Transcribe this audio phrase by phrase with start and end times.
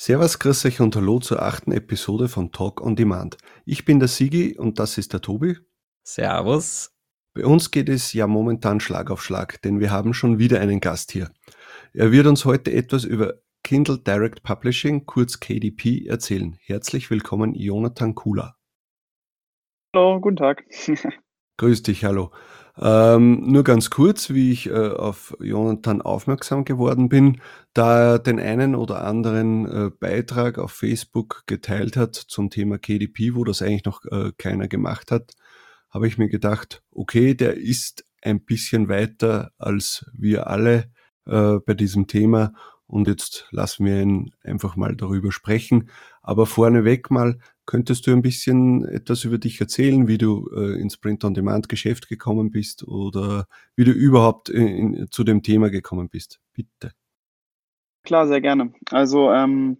[0.00, 3.36] Servus, grüß euch und hallo zur achten Episode von Talk on Demand.
[3.64, 5.56] Ich bin der Sigi und das ist der Tobi.
[6.04, 6.92] Servus.
[7.34, 10.78] Bei uns geht es ja momentan Schlag auf Schlag, denn wir haben schon wieder einen
[10.78, 11.32] Gast hier.
[11.94, 16.56] Er wird uns heute etwas über Kindle Direct Publishing, kurz KDP, erzählen.
[16.60, 18.56] Herzlich willkommen, Jonathan Kula.
[19.96, 20.64] Hallo, guten Tag.
[21.56, 22.30] Grüß dich, hallo.
[22.80, 27.40] Ähm, nur ganz kurz, wie ich äh, auf Jonathan aufmerksam geworden bin,
[27.74, 33.34] da er den einen oder anderen äh, Beitrag auf Facebook geteilt hat zum Thema KDP,
[33.34, 35.32] wo das eigentlich noch äh, keiner gemacht hat,
[35.90, 40.90] habe ich mir gedacht, okay, der ist ein bisschen weiter als wir alle
[41.26, 42.52] äh, bei diesem Thema
[42.86, 45.90] und jetzt lassen wir ihn einfach mal darüber sprechen.
[46.22, 50.96] Aber vorneweg mal, Könntest du ein bisschen etwas über dich erzählen, wie du äh, ins
[50.96, 56.40] Print-on-Demand-Geschäft gekommen bist oder wie du überhaupt in, in, zu dem Thema gekommen bist?
[56.54, 56.94] Bitte.
[58.04, 58.72] Klar, sehr gerne.
[58.90, 59.76] Also ähm,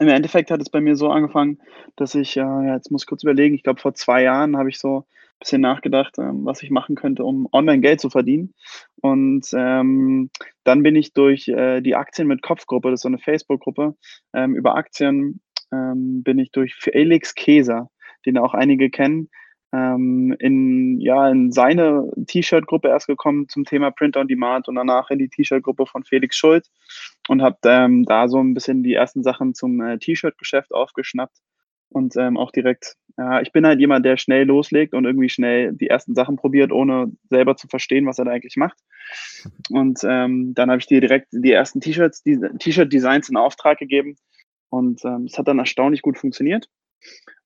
[0.00, 1.60] im Endeffekt hat es bei mir so angefangen,
[1.94, 4.80] dass ich, äh, jetzt muss ich kurz überlegen, ich glaube vor zwei Jahren habe ich
[4.80, 5.04] so ein
[5.38, 8.54] bisschen nachgedacht, ähm, was ich machen könnte, um online Geld zu verdienen.
[9.02, 10.30] Und ähm,
[10.64, 13.94] dann bin ich durch äh, die Aktien mit Kopfgruppe, das ist so eine Facebook-Gruppe,
[14.32, 15.40] ähm, über Aktien
[15.72, 17.90] ähm, bin ich durch Felix Käser,
[18.26, 19.30] den auch einige kennen,
[19.72, 25.10] ähm, in, ja, in seine T-Shirt-Gruppe erst gekommen zum Thema Print on Demand und danach
[25.10, 26.66] in die T-Shirt-Gruppe von Felix Schuld
[27.28, 31.36] und habe ähm, da so ein bisschen die ersten Sachen zum äh, T-Shirt-Geschäft aufgeschnappt
[31.88, 35.72] und ähm, auch direkt, ja, ich bin halt jemand, der schnell loslegt und irgendwie schnell
[35.72, 38.78] die ersten Sachen probiert, ohne selber zu verstehen, was er da eigentlich macht.
[39.70, 44.16] Und ähm, dann habe ich dir direkt die ersten T-Shirts, die T-Shirt-Designs in Auftrag gegeben
[44.70, 46.68] und ähm, es hat dann erstaunlich gut funktioniert.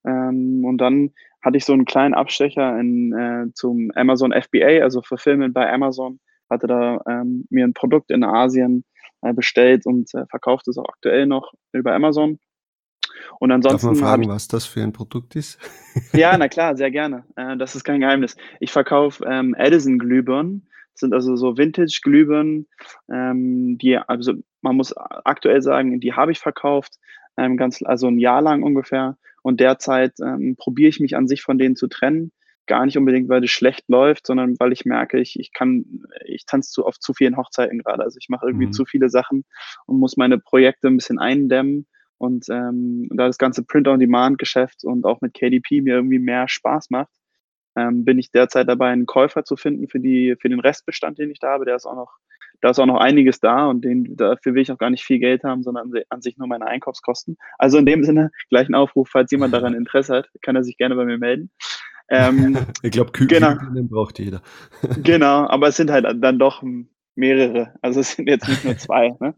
[0.06, 1.10] Ähm, und dann
[1.42, 6.20] hatte ich so einen kleinen Abstecher in, äh, zum Amazon FBA, also Fulfillment bei Amazon,
[6.48, 8.84] hatte da ähm, mir ein Produkt in Asien
[9.22, 12.38] äh, bestellt und äh, verkauft es auch aktuell noch über Amazon.
[13.40, 13.88] Und ansonsten.
[13.88, 15.58] Darf man fragen, ich, was das für ein Produkt ist?
[16.12, 17.24] ja, na klar, sehr gerne.
[17.36, 18.36] Äh, das ist kein Geheimnis.
[18.60, 20.68] Ich verkaufe ähm, Edison-Glühbirnen.
[20.92, 22.68] Das sind also so Vintage-Glühbirnen,
[23.10, 26.94] ähm, die, also man muss aktuell sagen, die habe ich verkauft,
[27.36, 29.16] ähm, ganz, also ein Jahr lang ungefähr.
[29.42, 32.32] Und derzeit ähm, probiere ich mich an sich von denen zu trennen.
[32.66, 35.84] Gar nicht unbedingt, weil das schlecht läuft, sondern weil ich merke, ich, ich kann,
[36.24, 38.02] ich tanze zu oft zu vielen Hochzeiten gerade.
[38.02, 38.72] Also ich mache irgendwie mhm.
[38.72, 39.44] zu viele Sachen
[39.84, 41.86] und muss meine Projekte ein bisschen eindämmen.
[42.16, 47.12] Und ähm, da das ganze Print-on-Demand-Geschäft und auch mit KDP mir irgendwie mehr Spaß macht,
[47.76, 51.30] ähm, bin ich derzeit dabei, einen Käufer zu finden für, die, für den Restbestand, den
[51.30, 51.66] ich da habe.
[51.66, 52.16] Der ist auch noch
[52.64, 55.18] da ist auch noch einiges da und den, dafür will ich auch gar nicht viel
[55.18, 57.36] Geld haben, sondern an sich nur meine Einkaufskosten.
[57.58, 60.78] Also in dem Sinne, gleich ein Aufruf, falls jemand daran Interesse hat, kann er sich
[60.78, 61.50] gerne bei mir melden.
[62.08, 64.40] Ähm, ich glaube, Küken genau, braucht jeder.
[65.02, 66.62] genau, aber es sind halt dann doch
[67.14, 67.74] mehrere.
[67.82, 69.14] Also es sind jetzt nicht nur zwei.
[69.20, 69.34] Ne?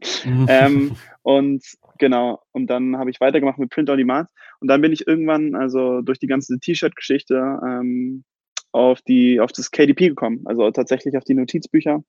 [0.47, 1.65] ähm, und
[1.99, 4.31] genau, und dann habe ich weitergemacht mit Print on Demand.
[4.61, 8.23] Und dann bin ich irgendwann, also durch die ganze T-Shirt-Geschichte, ähm,
[8.71, 12.05] auf, die, auf das KDP gekommen, also tatsächlich auf die Notizbücher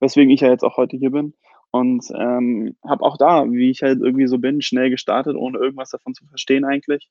[0.00, 1.34] weswegen ich ja jetzt auch heute hier bin.
[1.72, 5.90] Und ähm, habe auch da, wie ich halt irgendwie so bin, schnell gestartet, ohne irgendwas
[5.90, 7.08] davon zu verstehen eigentlich.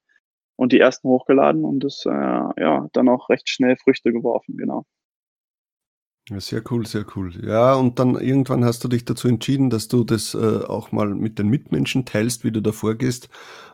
[0.58, 4.86] Und die ersten hochgeladen und das, äh, ja, dann auch recht schnell Früchte geworfen, genau.
[6.38, 7.34] Sehr cool, sehr cool.
[7.44, 11.08] Ja, und dann irgendwann hast du dich dazu entschieden, dass du das äh, auch mal
[11.08, 13.30] mit den Mitmenschen teilst, wie du da vorgehst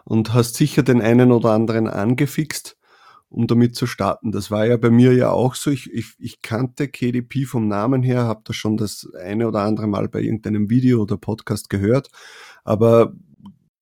[0.05, 2.74] und hast sicher den einen oder anderen angefixt
[3.35, 4.31] um damit zu starten.
[4.31, 5.69] Das war ja bei mir ja auch so.
[5.69, 9.87] Ich, ich, ich kannte KDP vom Namen her, habe das schon das eine oder andere
[9.87, 12.09] Mal bei irgendeinem Video oder Podcast gehört,
[12.63, 13.13] aber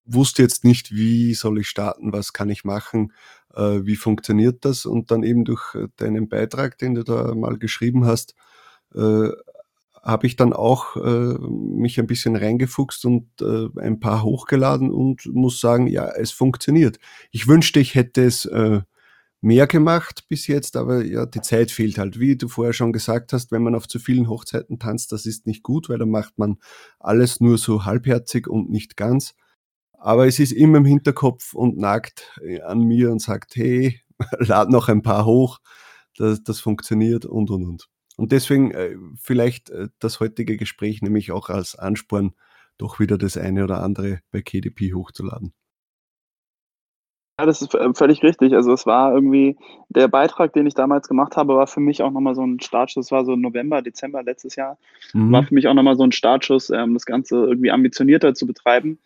[0.06, 3.14] wusste jetzt nicht, wie soll ich starten, was kann ich machen,
[3.54, 4.88] äh, wie funktioniert das.
[4.88, 8.36] Und dann eben durch äh, deinen Beitrag, den du da mal geschrieben hast,
[8.96, 9.30] äh,
[10.02, 15.28] habe ich dann auch äh, mich ein bisschen reingefuchst und äh, ein paar hochgeladen und
[15.28, 16.98] muss sagen, ja, es funktioniert.
[17.32, 18.82] Ich wünschte, ich hätte es äh,
[19.44, 22.20] mehr gemacht bis jetzt, aber ja, die Zeit fehlt halt.
[22.20, 25.46] Wie du vorher schon gesagt hast, wenn man auf zu vielen Hochzeiten tanzt, das ist
[25.46, 26.58] nicht gut, weil dann macht man
[27.00, 29.36] alles nur so halbherzig und nicht ganz.
[29.92, 34.02] Aber es ist immer im Hinterkopf und nagt äh, an mir und sagt, hey,
[34.40, 35.60] lad noch ein paar hoch,
[36.18, 37.90] das, das funktioniert und, und, und.
[38.16, 42.34] Und deswegen äh, vielleicht äh, das heutige Gespräch nämlich auch als Ansporn,
[42.78, 45.54] doch wieder das eine oder andere bei KDP hochzuladen.
[47.40, 48.54] Ja, das ist äh, völlig richtig.
[48.54, 49.58] Also es war irgendwie,
[49.90, 53.12] der Beitrag, den ich damals gemacht habe, war für mich auch nochmal so ein Startschuss,
[53.12, 54.78] war so November, Dezember letztes Jahr,
[55.14, 55.32] mhm.
[55.32, 59.00] war für mich auch nochmal so ein Startschuss, ähm, das Ganze irgendwie ambitionierter zu betreiben.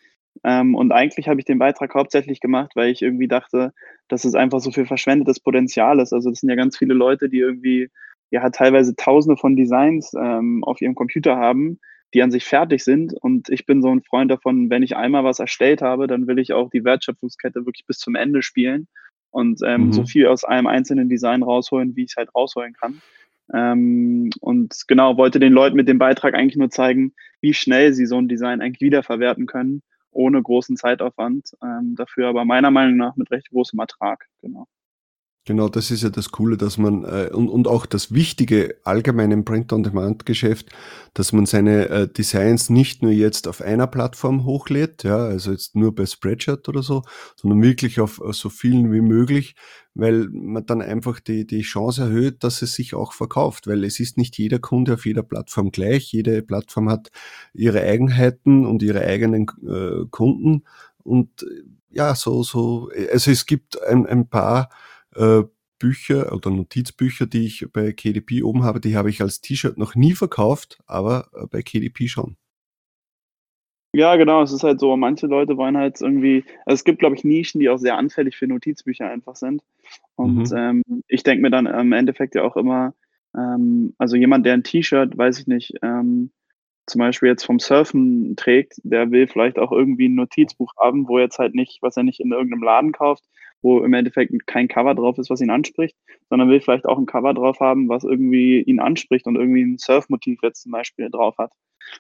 [0.44, 3.74] Ähm, und eigentlich habe ich den Beitrag hauptsächlich gemacht, weil ich irgendwie dachte,
[4.10, 6.12] dass es einfach so viel verschwendetes Potenzial ist.
[6.12, 7.90] Also das sind ja ganz viele Leute, die irgendwie
[8.30, 11.80] ja teilweise tausende von Designs ähm, auf ihrem Computer haben
[12.14, 13.14] die an sich fertig sind.
[13.14, 16.40] Und ich bin so ein Freund davon, wenn ich einmal was erstellt habe, dann will
[16.40, 18.88] ich auch die Wertschöpfungskette wirklich bis zum Ende spielen
[19.32, 19.94] und ähm, mhm.
[19.94, 23.02] so viel aus einem einzelnen Design rausholen, wie ich es halt rausholen kann.
[23.54, 28.06] Ähm, und genau, wollte den Leuten mit dem Beitrag eigentlich nur zeigen, wie schnell sie
[28.06, 29.82] so ein Design eigentlich wiederverwerten können,
[30.12, 31.52] ohne großen Zeitaufwand.
[31.64, 34.26] Ähm, dafür aber meiner Meinung nach mit recht großem Ertrag.
[34.42, 34.68] Genau.
[35.48, 39.32] Genau, das ist ja das Coole, dass man äh, und, und auch das Wichtige allgemein
[39.32, 40.68] im Print-on-Demand-Geschäft,
[41.14, 45.74] dass man seine äh, Designs nicht nur jetzt auf einer Plattform hochlädt, ja, also jetzt
[45.74, 47.04] nur bei Spreadshirt oder so,
[47.38, 49.56] sondern wirklich auf, auf so vielen wie möglich,
[49.94, 54.02] weil man dann einfach die, die Chance erhöht, dass es sich auch verkauft, weil es
[54.02, 56.12] ist nicht jeder Kunde auf jeder Plattform gleich.
[56.12, 57.08] Jede Plattform hat
[57.54, 60.66] ihre Eigenheiten und ihre eigenen äh, Kunden
[61.04, 61.46] und
[61.90, 64.68] ja, so, so, also es gibt ein, ein paar
[65.18, 65.44] äh,
[65.80, 69.96] Bücher oder Notizbücher, die ich bei KDP oben habe, die habe ich als T-Shirt noch
[69.96, 72.38] nie verkauft, aber äh, bei KDP schon.
[73.94, 77.16] Ja, genau, es ist halt so, manche Leute wollen halt irgendwie, also es gibt, glaube
[77.16, 79.64] ich, Nischen, die auch sehr anfällig für Notizbücher einfach sind.
[80.16, 80.58] Und mhm.
[80.58, 82.94] ähm, ich denke mir dann im Endeffekt ja auch immer,
[83.36, 86.32] ähm, also jemand, der ein T-Shirt, weiß ich nicht, ähm,
[86.86, 91.20] zum Beispiel jetzt vom Surfen trägt, der will vielleicht auch irgendwie ein Notizbuch haben, wo
[91.20, 93.24] jetzt halt nicht, was er nicht in irgendeinem Laden kauft,
[93.62, 95.96] wo im Endeffekt kein Cover drauf ist, was ihn anspricht,
[96.30, 99.78] sondern will vielleicht auch ein Cover drauf haben, was irgendwie ihn anspricht und irgendwie ein
[99.78, 101.52] Surfmotiv jetzt zum Beispiel drauf hat.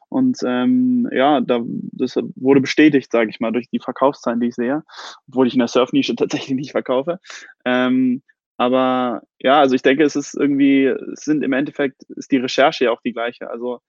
[0.09, 4.55] Und ähm, ja, da, das wurde bestätigt, sage ich mal, durch die Verkaufszahlen, die ich
[4.55, 4.83] sehe,
[5.27, 7.19] obwohl ich in der Surfnische tatsächlich nicht verkaufe.
[7.65, 8.21] Ähm,
[8.57, 12.85] aber ja, also ich denke, es ist irgendwie, es sind im Endeffekt, ist die Recherche
[12.85, 13.49] ja auch die gleiche.
[13.49, 13.81] Also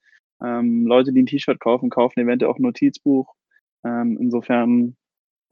[0.43, 3.35] ähm, Leute, die ein T-Shirt kaufen, kaufen eventuell auch ein Notizbuch.
[3.85, 4.97] Ähm, insofern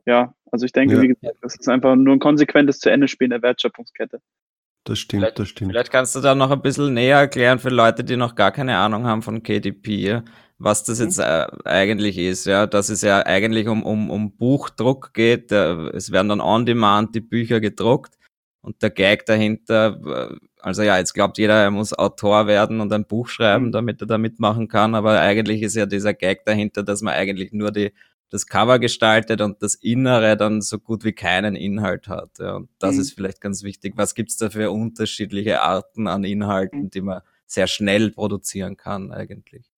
[0.06, 1.02] ja, also ich denke, ja.
[1.02, 4.20] wie gesagt, das ist einfach nur ein konsequentes zu Ende spielen der Wertschöpfungskette.
[4.84, 5.72] Das stimmt, vielleicht, das stimmt.
[5.72, 8.78] Vielleicht kannst du da noch ein bisschen näher erklären für Leute, die noch gar keine
[8.78, 10.22] Ahnung haben von KDP,
[10.58, 11.24] was das jetzt mhm.
[11.24, 12.46] äh, eigentlich ist.
[12.46, 15.50] Ja, dass es ja eigentlich um, um, um Buchdruck geht.
[15.50, 18.16] Äh, es werden dann on demand die Bücher gedruckt
[18.60, 22.92] und der Gag dahinter, äh, also ja, jetzt glaubt jeder, er muss Autor werden und
[22.92, 23.72] ein Buch schreiben, mhm.
[23.72, 27.52] damit er da mitmachen kann, aber eigentlich ist ja dieser Gag dahinter, dass man eigentlich
[27.52, 27.92] nur die
[28.30, 32.38] das Cover gestaltet und das Innere dann so gut wie keinen Inhalt hat.
[32.38, 32.56] Ja.
[32.56, 33.00] Und das mhm.
[33.02, 33.94] ist vielleicht ganz wichtig.
[33.96, 36.90] Was gibt's da für unterschiedliche Arten an Inhalten, mhm.
[36.90, 39.70] die man sehr schnell produzieren kann eigentlich?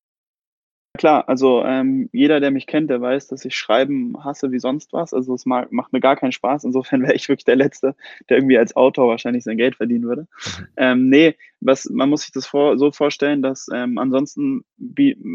[0.99, 4.93] Klar, also ähm, jeder, der mich kennt, der weiß, dass ich Schreiben hasse wie sonst
[4.93, 5.15] was.
[5.15, 6.65] Also es mag, macht mir gar keinen Spaß.
[6.65, 7.95] Insofern wäre ich wirklich der Letzte,
[8.29, 10.23] der irgendwie als Autor wahrscheinlich sein Geld verdienen würde.
[10.23, 10.67] Mhm.
[10.77, 14.65] Ähm, nee, was, man muss sich das vor, so vorstellen, dass ähm, ansonsten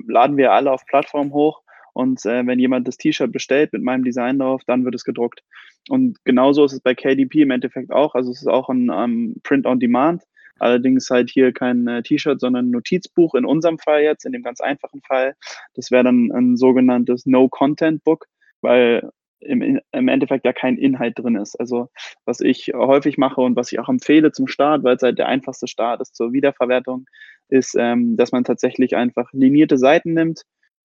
[0.07, 1.61] laden wir alle auf Plattformen hoch
[1.93, 5.43] und äh, wenn jemand das T-Shirt bestellt mit meinem Design drauf, dann wird es gedruckt.
[5.89, 8.15] Und genauso ist es bei KDP im Endeffekt auch.
[8.15, 10.23] Also es ist auch ein um, Print on Demand.
[10.59, 14.43] Allerdings halt hier kein äh, T-Shirt, sondern ein Notizbuch in unserem Fall jetzt, in dem
[14.43, 15.35] ganz einfachen Fall.
[15.75, 18.25] Das wäre dann ein sogenanntes No-Content-Book,
[18.61, 19.09] weil
[19.41, 21.59] im, im Endeffekt ja kein Inhalt drin ist.
[21.59, 21.89] Also
[22.25, 25.27] was ich häufig mache und was ich auch empfehle zum Start, weil es halt der
[25.27, 27.05] einfachste Start ist zur Wiederverwertung,
[27.49, 30.43] ist, ähm, dass man tatsächlich einfach linierte Seiten nimmt,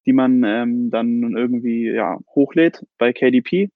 [0.08, 3.70] die man ähm, dann irgendwie ja, hochlädt bei KDP.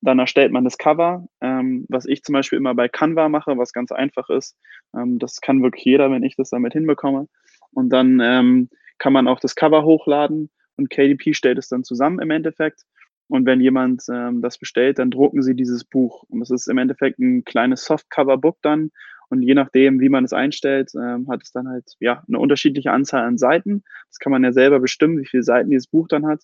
[0.00, 3.74] Dann erstellt man das Cover, ähm, was ich zum Beispiel immer bei Canva mache, was
[3.74, 4.56] ganz einfach ist.
[4.96, 7.28] Ähm, das kann wirklich jeder, wenn ich das damit hinbekomme.
[7.72, 12.20] Und dann ähm, kann man auch das Cover hochladen und KDP stellt es dann zusammen
[12.20, 12.86] im Endeffekt.
[13.28, 16.24] Und wenn jemand ähm, das bestellt, dann drucken sie dieses Buch.
[16.30, 18.92] Und das ist im Endeffekt ein kleines Softcover-Book dann.
[19.30, 22.90] Und je nachdem, wie man es einstellt, ähm, hat es dann halt ja eine unterschiedliche
[22.90, 23.84] Anzahl an Seiten.
[24.08, 26.42] Das kann man ja selber bestimmen, wie viele Seiten dieses Buch dann hat.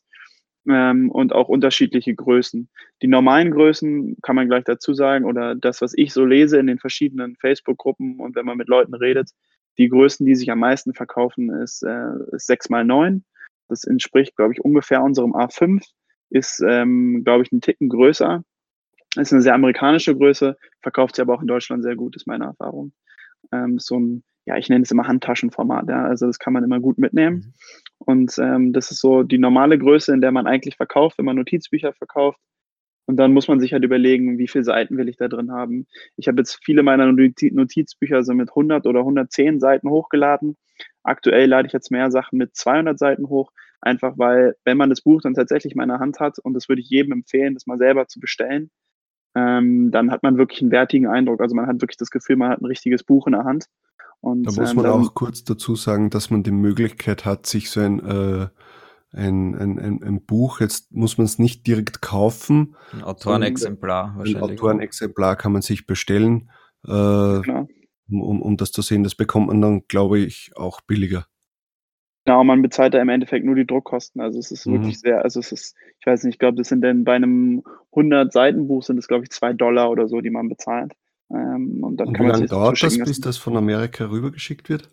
[0.69, 2.69] Ähm, und auch unterschiedliche Größen.
[3.03, 6.69] Die normalen Größen kann man gleich dazu sagen, oder das, was ich so lese in
[6.69, 9.31] den verschiedenen Facebook-Gruppen und wenn man mit Leuten redet,
[9.79, 13.25] die Größen, die sich am meisten verkaufen, ist, äh, ist 6 mal 9.
[13.69, 15.83] Das entspricht, glaube ich, ungefähr unserem A5.
[16.31, 18.43] Ist, ähm, glaube ich, ein Ticken größer.
[19.17, 22.45] Ist eine sehr amerikanische Größe, verkauft sich aber auch in Deutschland sehr gut, ist meine
[22.45, 22.93] Erfahrung.
[23.53, 26.81] Ähm, so ein, ja, ich nenne es immer Handtaschenformat, ja, also das kann man immer
[26.81, 27.37] gut mitnehmen.
[27.37, 27.53] Mhm.
[27.99, 31.37] Und ähm, das ist so die normale Größe, in der man eigentlich verkauft, wenn man
[31.37, 32.41] Notizbücher verkauft.
[33.07, 35.87] Und dann muss man sich halt überlegen, wie viele Seiten will ich da drin haben.
[36.17, 40.57] Ich habe jetzt viele meiner Notizbücher so mit 100 oder 110 Seiten hochgeladen.
[41.05, 45.03] Aktuell lade ich jetzt mehr Sachen mit 200 Seiten hoch, einfach weil, wenn man das
[45.03, 47.67] Buch dann tatsächlich mal in der Hand hat, und das würde ich jedem empfehlen, das
[47.67, 48.71] mal selber zu bestellen,
[49.37, 51.43] ähm, dann hat man wirklich einen wertigen Eindruck.
[51.43, 53.67] Also man hat wirklich das Gefühl, man hat ein richtiges Buch in der Hand.
[54.21, 57.47] Und, da muss ähm, man ähm, auch kurz dazu sagen, dass man die Möglichkeit hat,
[57.47, 58.49] sich so ein, äh,
[59.13, 62.77] ein, ein, ein, ein Buch, jetzt muss man es nicht direkt kaufen.
[62.93, 64.37] Ein Autorenexemplar wahrscheinlich.
[64.37, 66.51] Ein Autorenexemplar kann man sich bestellen,
[66.87, 69.05] äh, um, um das zu sehen.
[69.05, 71.27] Das bekommt man dann, glaube ich, auch billiger.
[72.27, 74.21] Genau, man bezahlt da im Endeffekt nur die Druckkosten.
[74.21, 74.73] Also es ist Mhm.
[74.73, 77.63] wirklich sehr, also es ist, ich weiß nicht, ich glaube, das sind dann bei einem
[77.95, 80.93] 100 Seiten Buch sind es, glaube ich, 2 Dollar oder so, die man bezahlt.
[81.31, 84.69] Ähm, und dann Und wie kann man lange dauert das, bis das von Amerika rübergeschickt
[84.69, 84.89] wird?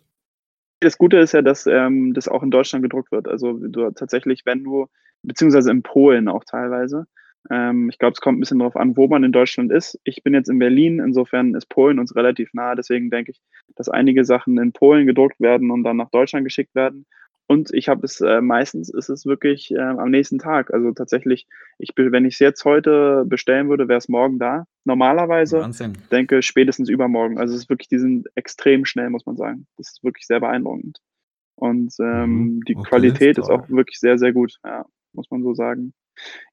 [0.80, 3.26] Das Gute ist ja, dass ähm, das auch in Deutschland gedruckt wird.
[3.26, 4.86] Also du tatsächlich, wenn du,
[5.22, 7.06] beziehungsweise in Polen auch teilweise.
[7.50, 9.98] Ähm, ich glaube, es kommt ein bisschen darauf an, wo man in Deutschland ist.
[10.04, 12.74] Ich bin jetzt in Berlin, insofern ist Polen uns relativ nah.
[12.74, 13.40] Deswegen denke ich,
[13.76, 17.06] dass einige Sachen in Polen gedruckt werden und dann nach Deutschland geschickt werden.
[17.46, 20.72] Und ich habe es äh, meistens ist es wirklich äh, am nächsten Tag.
[20.72, 21.46] Also tatsächlich,
[21.78, 24.66] ich be- wenn ich es jetzt heute bestellen würde, wäre es morgen da.
[24.84, 25.92] Normalerweise Wahnsinn.
[26.10, 27.38] denke spätestens übermorgen.
[27.38, 29.66] Also es ist wirklich, die sind extrem schnell, muss man sagen.
[29.76, 31.00] Das ist wirklich sehr beeindruckend.
[31.56, 32.60] Und ähm, Mhm.
[32.62, 35.92] die Okay, Qualität ist auch wirklich sehr, sehr gut, ja, muss man so sagen.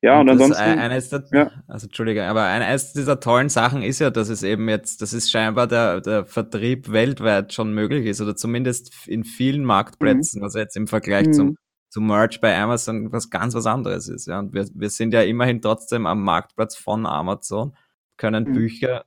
[0.02, 1.52] Ja, und, ansonsten, äh, eines der, ja.
[1.68, 5.30] also Entschuldige, aber eines dieser tollen Sachen ist ja, dass es eben jetzt, dass es
[5.30, 10.76] scheinbar der, der Vertrieb weltweit schon möglich ist oder zumindest in vielen Marktplätzen, also jetzt
[10.76, 11.34] im Vergleich Mhm.
[11.34, 11.58] zum,
[11.90, 14.28] zum Merch bei Amazon was ganz was anderes ist.
[14.28, 17.76] Ja, und wir, wir sind ja immerhin trotzdem am Marktplatz von Amazon,
[18.18, 18.54] können Mhm.
[18.54, 19.06] Bücher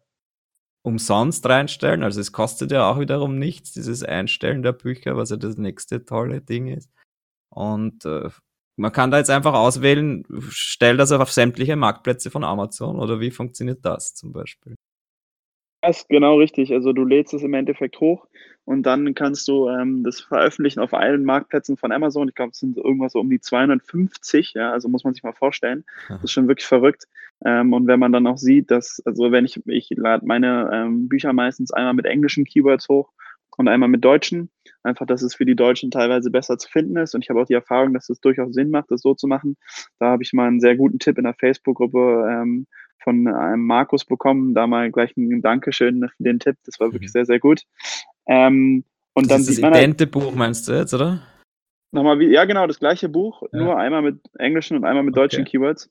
[0.82, 5.37] umsonst reinstellen, also es kostet ja auch wiederum nichts, dieses Einstellen der Bücher, was ja
[5.37, 6.90] das nächste tolle Ding ist.
[7.49, 8.28] Und äh,
[8.76, 13.31] man kann da jetzt einfach auswählen, stell das auf sämtliche Marktplätze von Amazon oder wie
[13.31, 14.75] funktioniert das zum Beispiel?
[15.83, 16.73] Das ist genau richtig.
[16.73, 18.26] Also du lädst es im Endeffekt hoch
[18.64, 22.28] und dann kannst du ähm, das veröffentlichen auf allen Marktplätzen von Amazon.
[22.28, 25.35] Ich glaube, es sind irgendwas so um die 250, ja, also muss man sich mal
[25.35, 25.85] vorstellen.
[26.09, 27.04] Das ist schon wirklich verrückt.
[27.45, 31.09] Ähm, und wenn man dann auch sieht, dass, also wenn ich, ich lade meine ähm,
[31.09, 33.12] Bücher meistens einmal mit englischen Keywords hoch
[33.56, 34.50] und einmal mit deutschen.
[34.82, 37.14] Einfach, dass es für die Deutschen teilweise besser zu finden ist.
[37.14, 39.56] Und ich habe auch die Erfahrung, dass es durchaus Sinn macht, das so zu machen.
[39.99, 42.66] Da habe ich mal einen sehr guten Tipp in der Facebook-Gruppe ähm,
[43.02, 44.54] von einem Markus bekommen.
[44.54, 46.56] Da mal gleich ein Dankeschön für den Tipp.
[46.66, 47.62] Das war wirklich sehr, sehr gut.
[48.26, 48.84] Ähm,
[49.14, 51.23] und das dann ist sieht das man halt Idente-Buch, meinst du jetzt, oder?
[51.94, 53.58] nochmal wie, ja genau, das gleiche Buch, Ja.
[53.58, 55.52] nur einmal mit englischen und einmal mit deutschen Okay.
[55.52, 55.90] Keywords.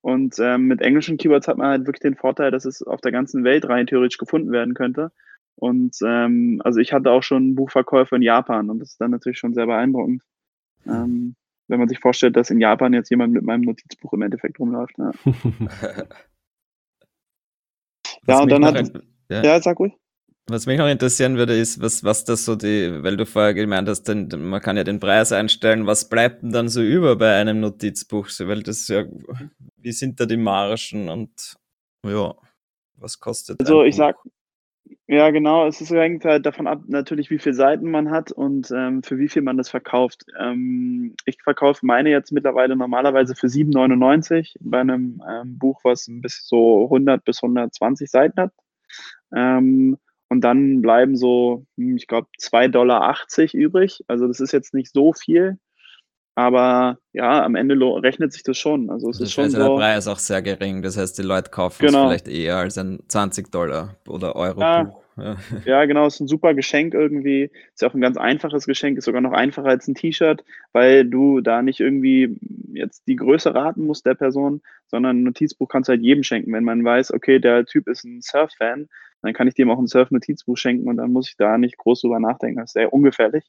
[0.00, 3.12] Und ähm, mit englischen Keywords hat man halt wirklich den Vorteil, dass es auf der
[3.12, 5.12] ganzen Welt rein theoretisch gefunden werden könnte.
[5.56, 9.38] Und ähm, also ich hatte auch schon Buchverkäufe in Japan und das ist dann natürlich
[9.38, 10.22] schon sehr beeindruckend.
[10.86, 11.36] Ähm,
[11.68, 14.96] wenn man sich vorstellt, dass in Japan jetzt jemand mit meinem Notizbuch im Endeffekt rumläuft.
[18.26, 19.42] Ja, Was und mich dann hat- in- ja.
[19.42, 19.92] ja sag ruhig.
[20.48, 23.88] Was mich noch interessieren würde, ist, was, was das so die, weil du vorher gemeint
[23.88, 27.36] hast, denn, man kann ja den Preis einstellen, was bleibt denn dann so über bei
[27.40, 28.28] einem Notizbuch?
[28.28, 29.04] So, Weil das ja,
[29.76, 31.56] wie sind da die Margen und
[32.04, 32.34] ja,
[32.96, 33.98] was kostet Also ein ich Buch?
[33.98, 34.16] sag,
[35.12, 38.70] ja genau, es ist, hängt halt davon ab, natürlich, wie viele Seiten man hat und
[38.70, 40.24] ähm, für wie viel man das verkauft.
[40.38, 46.20] Ähm, ich verkaufe meine jetzt mittlerweile normalerweise für 7,99 bei einem ähm, Buch, was ein
[46.22, 48.52] bisschen so 100 bis 120 Seiten hat.
[49.34, 53.16] Ähm, und dann bleiben so, hm, ich glaube, 2,80 Dollar
[53.54, 54.00] übrig.
[54.08, 55.58] Also das ist jetzt nicht so viel,
[56.34, 58.88] aber ja, am Ende rechnet sich das schon.
[58.90, 59.76] Also es Also ist schon ja der so.
[59.76, 60.82] Preis auch sehr gering.
[60.82, 62.06] Das heißt, die Leute kaufen es Genau.
[62.06, 64.84] vielleicht eher als ein 20 Dollar oder Euro Ja.
[64.84, 65.01] Buch.
[65.16, 65.36] Ja.
[65.64, 67.50] Ja, genau, ist ein super Geschenk irgendwie.
[67.74, 71.04] Ist ja auch ein ganz einfaches Geschenk, ist sogar noch einfacher als ein T-Shirt, weil
[71.04, 72.38] du da nicht irgendwie
[72.72, 76.52] jetzt die Größe raten musst der Person, sondern ein Notizbuch kannst du halt jedem schenken.
[76.52, 78.88] Wenn man weiß, okay, der Typ ist ein Surf-Fan,
[79.22, 82.00] dann kann ich dem auch ein Surf-Notizbuch schenken und dann muss ich da nicht groß
[82.00, 82.60] drüber nachdenken.
[82.60, 83.44] Das ist sehr ungefährlich.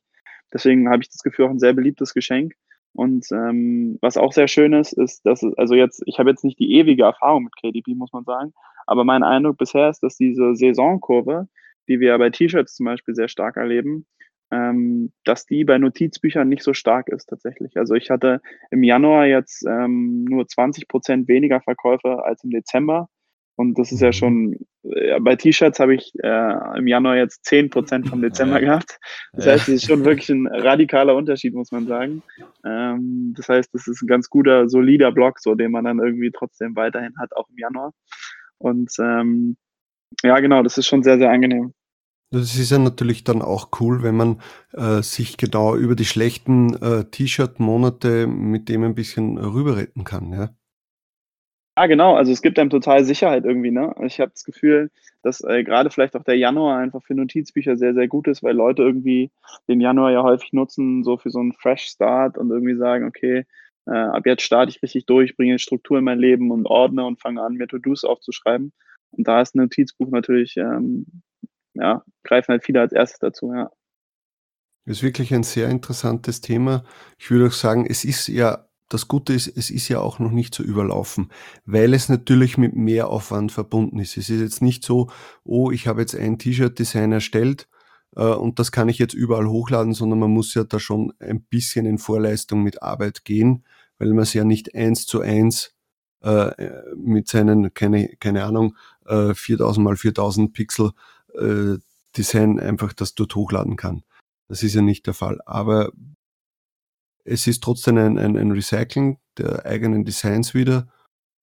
[0.53, 2.53] Deswegen habe ich das Gefühl, auch ein sehr beliebtes Geschenk.
[2.93, 6.43] Und ähm, was auch sehr schön ist, ist, dass es, also jetzt, ich habe jetzt
[6.43, 8.53] nicht die ewige Erfahrung mit KDP, muss man sagen,
[8.85, 11.47] aber mein Eindruck bisher ist, dass diese Saisonkurve,
[11.87, 14.05] die wir bei T-Shirts zum Beispiel sehr stark erleben,
[14.51, 17.77] ähm, dass die bei Notizbüchern nicht so stark ist tatsächlich.
[17.77, 23.09] Also ich hatte im Januar jetzt ähm, nur 20 Prozent weniger Verkäufe als im Dezember.
[23.55, 24.13] Und das ist ja Mhm.
[24.13, 28.99] schon, äh, bei T-Shirts habe ich äh, im Januar jetzt 10 Prozent vom Dezember gehabt.
[29.33, 32.23] Das heißt, es ist schon wirklich ein radikaler Unterschied, muss man sagen.
[32.65, 36.31] Ähm, das heißt, das ist ein ganz guter, solider Block, so den man dann irgendwie
[36.31, 37.91] trotzdem weiterhin hat, auch im Januar.
[38.57, 39.57] Und ähm,
[40.23, 41.73] ja, genau, das ist schon sehr, sehr angenehm.
[42.31, 44.41] Das ist ja natürlich dann auch cool, wenn man
[44.71, 50.33] äh, sich genau über die schlechten äh, T-Shirt-Monate mit dem ein bisschen rüber retten kann.
[50.33, 50.49] Ja?
[51.75, 52.15] Ja, genau.
[52.15, 53.71] Also es gibt einem total Sicherheit irgendwie.
[53.71, 53.95] Ne?
[54.05, 54.91] Ich habe das Gefühl,
[55.23, 58.55] dass äh, gerade vielleicht auch der Januar einfach für Notizbücher sehr, sehr gut ist, weil
[58.55, 59.31] Leute irgendwie
[59.67, 63.45] den Januar ja häufig nutzen, so für so einen Fresh Start und irgendwie sagen, okay,
[63.87, 67.19] äh, ab jetzt starte ich richtig durch, bringe Struktur in mein Leben und ordne und
[67.19, 68.71] fange an, mir To-Dos aufzuschreiben.
[69.11, 71.05] Und da ist ein Notizbuch natürlich, ähm,
[71.73, 73.71] ja, greifen halt viele als erstes dazu, ja.
[74.85, 76.83] Das ist wirklich ein sehr interessantes Thema.
[77.17, 80.31] Ich würde auch sagen, es ist ja, das Gute ist, es ist ja auch noch
[80.31, 81.31] nicht so überlaufen,
[81.65, 84.17] weil es natürlich mit mehr Aufwand verbunden ist.
[84.17, 85.09] Es ist jetzt nicht so,
[85.43, 87.67] oh, ich habe jetzt ein T-Shirt-Design erstellt,
[88.15, 91.41] äh, und das kann ich jetzt überall hochladen, sondern man muss ja da schon ein
[91.41, 93.65] bisschen in Vorleistung mit Arbeit gehen,
[93.97, 95.73] weil man es ja nicht eins zu eins
[96.21, 96.51] äh,
[96.95, 100.91] mit seinen, keine, keine Ahnung, äh, 4000 mal 4000 Pixel
[101.35, 101.77] äh,
[102.15, 104.03] Design einfach das dort hochladen kann.
[104.47, 105.39] Das ist ja nicht der Fall.
[105.45, 105.91] Aber
[107.23, 110.87] es ist trotzdem ein, ein, ein Recycling der eigenen Designs wieder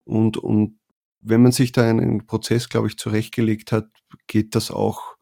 [0.04, 0.78] und, und
[1.20, 3.88] wenn man sich da einen Prozess, glaube ich, zurechtgelegt hat,
[4.26, 5.16] geht das auch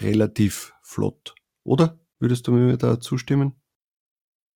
[0.00, 1.34] relativ flott.
[1.64, 1.98] Oder?
[2.18, 3.54] Würdest du mir da zustimmen?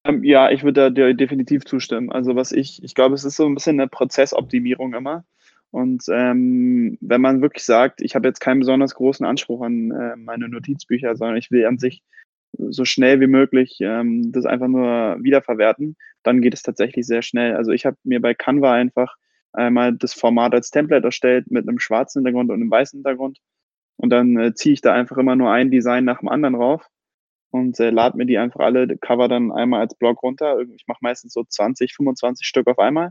[0.04, 2.12] Ähm, ja, ich würde da definitiv zustimmen.
[2.12, 5.24] Also was ich, ich glaube, es ist so ein bisschen eine Prozessoptimierung immer.
[5.70, 10.14] Und ähm, wenn man wirklich sagt, ich habe jetzt keinen besonders großen Anspruch an äh,
[10.16, 12.02] meine Notizbücher, sondern ich will an sich
[12.58, 17.56] so schnell wie möglich ähm, das einfach nur wiederverwerten, dann geht es tatsächlich sehr schnell.
[17.56, 19.16] Also ich habe mir bei Canva einfach
[19.52, 23.38] einmal das Format als Template erstellt mit einem schwarzen Hintergrund und einem weißen Hintergrund.
[23.96, 26.88] Und dann äh, ziehe ich da einfach immer nur ein Design nach dem anderen rauf
[27.50, 30.58] und äh, lade mir die einfach alle Cover dann einmal als Blog runter.
[30.74, 33.10] Ich mache meistens so 20, 25 Stück auf einmal.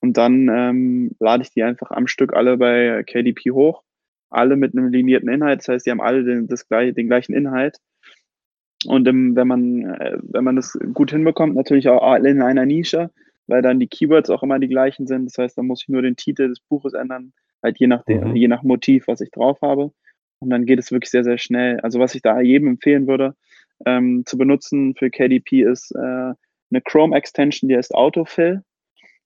[0.00, 3.82] Und dann ähm, lade ich die einfach am Stück alle bei KDP hoch.
[4.28, 5.60] Alle mit einem linierten Inhalt.
[5.60, 7.78] Das heißt, die haben alle den, das, den gleichen Inhalt.
[8.86, 12.66] Und ähm, wenn man, äh, wenn man das gut hinbekommt, natürlich auch alle in einer
[12.66, 13.10] Nische,
[13.46, 15.26] weil dann die Keywords auch immer die gleichen sind.
[15.26, 18.34] Das heißt, da muss ich nur den Titel des Buches ändern, halt je nach, mhm.
[18.34, 19.92] je nach Motiv, was ich drauf habe.
[20.40, 21.80] Und dann geht es wirklich sehr, sehr schnell.
[21.80, 23.36] Also was ich da jedem empfehlen würde,
[23.86, 28.62] ähm, zu benutzen für KDP ist äh, eine Chrome-Extension, die heißt Autofill.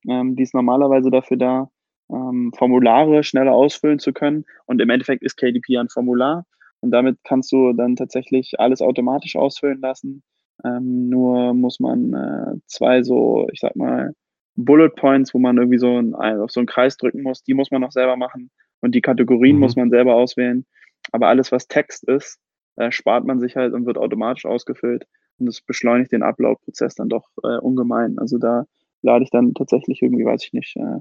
[0.08, 1.70] Ähm, die ist normalerweise dafür da,
[2.10, 4.44] ähm, Formulare schneller ausfüllen zu können.
[4.66, 6.46] Und im Endeffekt ist KDP ein Formular.
[6.86, 10.22] Und damit kannst du dann tatsächlich alles automatisch ausfüllen lassen.
[10.64, 14.12] Ähm, nur muss man äh, zwei so, ich sag mal,
[14.54, 17.72] Bullet Points, wo man irgendwie so ein, auf so einen Kreis drücken muss, die muss
[17.72, 18.52] man noch selber machen.
[18.80, 19.62] Und die Kategorien mhm.
[19.62, 20.64] muss man selber auswählen.
[21.10, 22.38] Aber alles, was Text ist,
[22.76, 25.08] äh, spart man sich halt und wird automatisch ausgefüllt.
[25.38, 28.20] Und das beschleunigt den Upload-Prozess dann doch äh, ungemein.
[28.20, 28.66] Also da
[29.02, 31.00] lade ich dann tatsächlich irgendwie, weiß ich nicht, äh,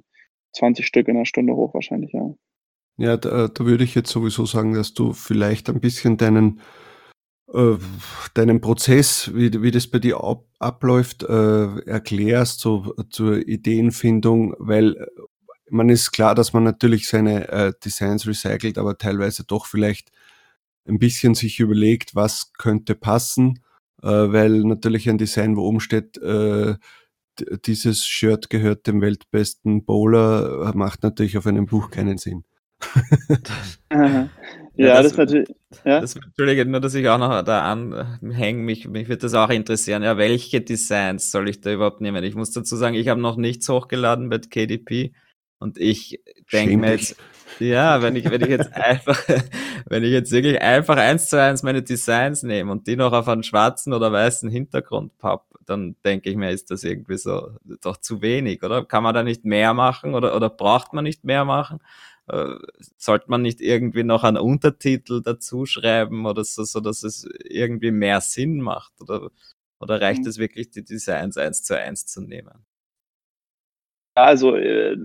[0.54, 2.34] 20 Stück in einer Stunde hoch wahrscheinlich, ja.
[2.98, 6.62] Ja, da, da würde ich jetzt sowieso sagen, dass du vielleicht ein bisschen deinen,
[7.54, 7.76] äh,
[8.34, 14.96] deinen Prozess, wie, wie das bei dir ab, abläuft, äh, erklärst, so zur Ideenfindung, weil
[14.96, 15.08] äh,
[15.70, 20.12] man ist klar, dass man natürlich seine äh, Designs recycelt, aber teilweise doch vielleicht
[20.88, 23.60] ein bisschen sich überlegt, was könnte passen,
[24.04, 26.76] äh, weil natürlich ein Design, wo oben steht, äh,
[27.66, 32.46] dieses Shirt gehört dem weltbesten Bowler, macht natürlich auf einem Buch keinen Sinn.
[33.92, 34.30] ja,
[34.76, 35.50] ja, das, das natürlich.
[35.84, 36.02] Ja?
[36.02, 40.04] Das, Entschuldige, nur dass ich auch noch da anhänge, mich, mich würde das auch interessieren.
[40.04, 42.24] Ja, welche Designs soll ich da überhaupt nehmen?
[42.24, 45.14] Ich muss dazu sagen, ich habe noch nichts hochgeladen mit KDP
[45.60, 46.22] und ich
[46.52, 47.16] denke mir jetzt,
[47.60, 49.20] ja, wenn ich, wenn ich jetzt einfach,
[49.88, 53.28] wenn ich jetzt wirklich einfach eins zu eins meine Designs nehme und die noch auf
[53.28, 57.98] einen schwarzen oder weißen Hintergrund papp, dann denke ich mir, ist das irgendwie so doch
[57.98, 58.86] zu wenig, oder?
[58.86, 61.80] Kann man da nicht mehr machen oder, oder braucht man nicht mehr machen?
[62.28, 62.56] Äh,
[62.98, 67.92] sollte man nicht irgendwie noch einen Untertitel dazu schreiben oder so, so dass es irgendwie
[67.92, 68.94] mehr Sinn macht?
[69.00, 69.30] Oder,
[69.80, 70.28] oder reicht mhm.
[70.28, 72.66] es wirklich, die Designs eins zu eins zu nehmen?
[74.16, 74.98] Also äh,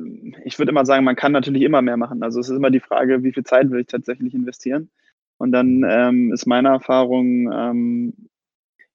[0.45, 2.23] ich würde immer sagen, man kann natürlich immer mehr machen.
[2.23, 4.91] Also es ist immer die Frage, wie viel Zeit will ich tatsächlich investieren.
[5.37, 8.29] Und dann ähm, ist meine Erfahrung, ähm,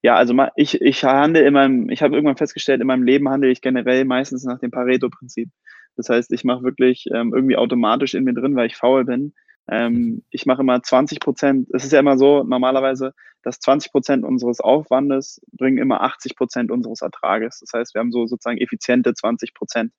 [0.03, 3.49] ja, also ich, ich handle in meinem, ich habe irgendwann festgestellt, in meinem Leben handle
[3.49, 5.49] ich generell meistens nach dem Pareto-Prinzip.
[5.95, 9.33] Das heißt, ich mache wirklich ähm, irgendwie automatisch in mir drin, weil ich faul bin.
[9.69, 11.69] Ähm, ich mache immer 20 Prozent.
[11.73, 16.71] Es ist ja immer so normalerweise, dass 20 Prozent unseres Aufwandes bringen immer 80 Prozent
[16.71, 17.59] unseres Ertrages.
[17.59, 19.91] Das heißt, wir haben so sozusagen effiziente 20 Prozent.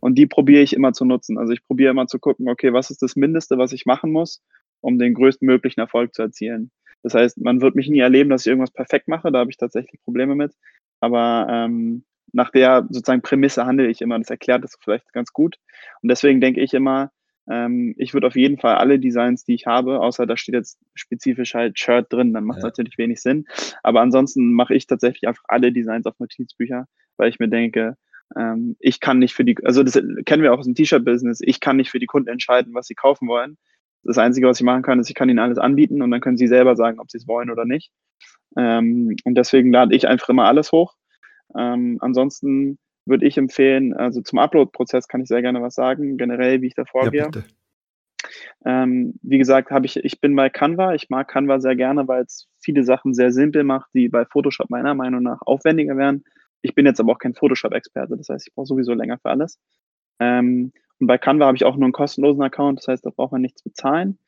[0.00, 1.38] Und die probiere ich immer zu nutzen.
[1.38, 4.42] Also ich probiere immer zu gucken, okay, was ist das Mindeste, was ich machen muss,
[4.80, 6.70] um den größtmöglichen Erfolg zu erzielen.
[7.02, 9.32] Das heißt, man wird mich nie erleben, dass ich irgendwas perfekt mache.
[9.32, 10.52] Da habe ich tatsächlich Probleme mit.
[11.00, 14.18] Aber ähm, nach der sozusagen Prämisse handle ich immer.
[14.18, 15.56] Das erklärt das vielleicht ganz gut.
[16.02, 17.10] Und deswegen denke ich immer,
[17.50, 20.78] ähm, ich würde auf jeden Fall alle Designs, die ich habe, außer da steht jetzt
[20.94, 22.68] spezifisch halt Shirt drin, dann macht es ja.
[22.68, 23.46] natürlich wenig Sinn.
[23.82, 27.96] Aber ansonsten mache ich tatsächlich einfach alle Designs auf Notizbücher, weil ich mir denke,
[28.36, 31.60] ähm, ich kann nicht für die, also das kennen wir auch aus dem T-Shirt-Business, ich
[31.60, 33.58] kann nicht für die Kunden entscheiden, was sie kaufen wollen.
[34.04, 36.36] Das Einzige, was ich machen kann, ist, ich kann ihnen alles anbieten und dann können
[36.36, 37.92] sie selber sagen, ob sie es wollen oder nicht.
[38.56, 40.94] Ähm, und deswegen lade ich einfach immer alles hoch.
[41.56, 46.62] Ähm, ansonsten würde ich empfehlen, also zum Upload-Prozess kann ich sehr gerne was sagen, generell,
[46.62, 47.28] wie ich da vorgehe.
[47.34, 47.42] Ja,
[48.64, 50.94] ähm, wie gesagt, habe ich, ich bin bei Canva.
[50.94, 54.70] Ich mag Canva sehr gerne, weil es viele Sachen sehr simpel macht, die bei Photoshop
[54.70, 56.24] meiner Meinung nach aufwendiger wären.
[56.62, 59.58] Ich bin jetzt aber auch kein Photoshop-Experte, das heißt, ich brauche sowieso länger für alles.
[60.20, 63.32] Ähm, und bei Canva habe ich auch nur einen kostenlosen Account, das heißt, da braucht
[63.32, 64.18] man nichts bezahlen.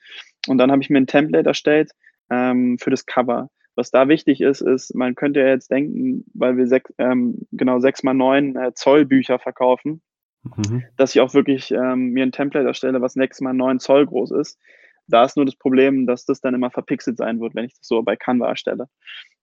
[0.48, 1.92] Und dann habe ich mir ein Template erstellt,
[2.30, 3.50] ähm, für das Cover.
[3.76, 7.80] Was da wichtig ist, ist, man könnte ja jetzt denken, weil wir sechs, ähm, genau
[7.80, 10.02] sechs mal neun äh, Zoll Bücher verkaufen,
[10.42, 10.84] mhm.
[10.96, 14.32] dass ich auch wirklich ähm, mir ein Template erstelle, was sechs mal neun Zoll groß
[14.32, 14.58] ist.
[15.06, 17.86] Da ist nur das Problem, dass das dann immer verpixelt sein wird, wenn ich das
[17.86, 18.88] so bei Canva erstelle.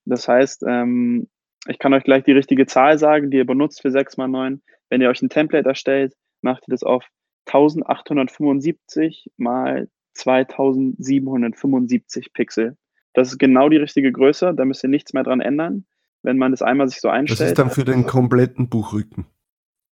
[0.05, 1.27] Das heißt, ähm,
[1.67, 4.63] ich kann euch gleich die richtige Zahl sagen, die ihr benutzt für 6 mal 9.
[4.89, 7.05] Wenn ihr euch ein Template erstellt, macht ihr das auf
[7.45, 12.77] 1875 mal 2775 Pixel.
[13.13, 15.85] Das ist genau die richtige Größe, da müsst ihr nichts mehr dran ändern,
[16.23, 17.39] wenn man das einmal sich so einstellt.
[17.39, 19.25] Das ist dann für den kompletten Buchrücken.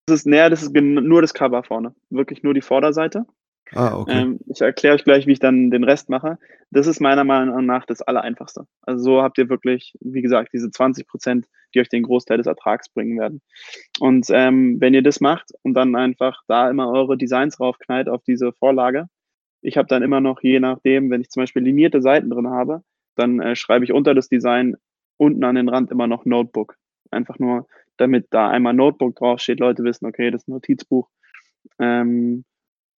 [0.06, 3.26] Das ist, näher, das ist nur das Cover vorne, wirklich nur die Vorderseite.
[3.74, 4.22] Ah, okay.
[4.22, 6.38] Ähm, ich erkläre euch gleich, wie ich dann den Rest mache.
[6.72, 8.66] Das ist meiner Meinung nach das Allereinfachste.
[8.82, 12.48] Also so habt ihr wirklich, wie gesagt, diese 20 Prozent, die euch den Großteil des
[12.48, 13.42] Ertrags bringen werden.
[14.00, 18.24] Und ähm, wenn ihr das macht und dann einfach da immer eure Designs raufknallt auf
[18.24, 19.06] diese Vorlage,
[19.62, 22.82] ich habe dann immer noch, je nachdem, wenn ich zum Beispiel linierte Seiten drin habe,
[23.20, 24.76] dann äh, schreibe ich unter das Design
[25.18, 26.76] unten an den Rand immer noch Notebook.
[27.12, 31.08] Einfach nur, damit da einmal Notebook draufsteht, Leute wissen, okay, das ist ein Notizbuch.
[31.80, 32.46] Ähm,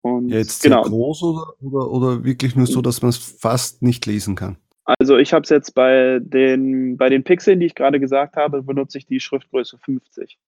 [0.01, 0.83] und ja, jetzt genau.
[0.83, 4.57] groß oder, oder, oder wirklich nur so, dass man es fast nicht lesen kann?
[4.99, 8.63] Also ich habe es jetzt bei den, bei den Pixeln, die ich gerade gesagt habe,
[8.63, 10.39] benutze ich die Schriftgröße 50.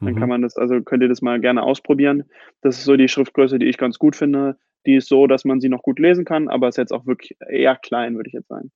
[0.00, 0.18] Dann mhm.
[0.18, 2.24] kann man das, also könnt ihr das mal gerne ausprobieren.
[2.62, 4.56] Das ist so die Schriftgröße, die ich ganz gut finde.
[4.86, 7.36] Die ist so, dass man sie noch gut lesen kann, aber ist jetzt auch wirklich
[7.48, 8.70] eher klein, würde ich jetzt sagen.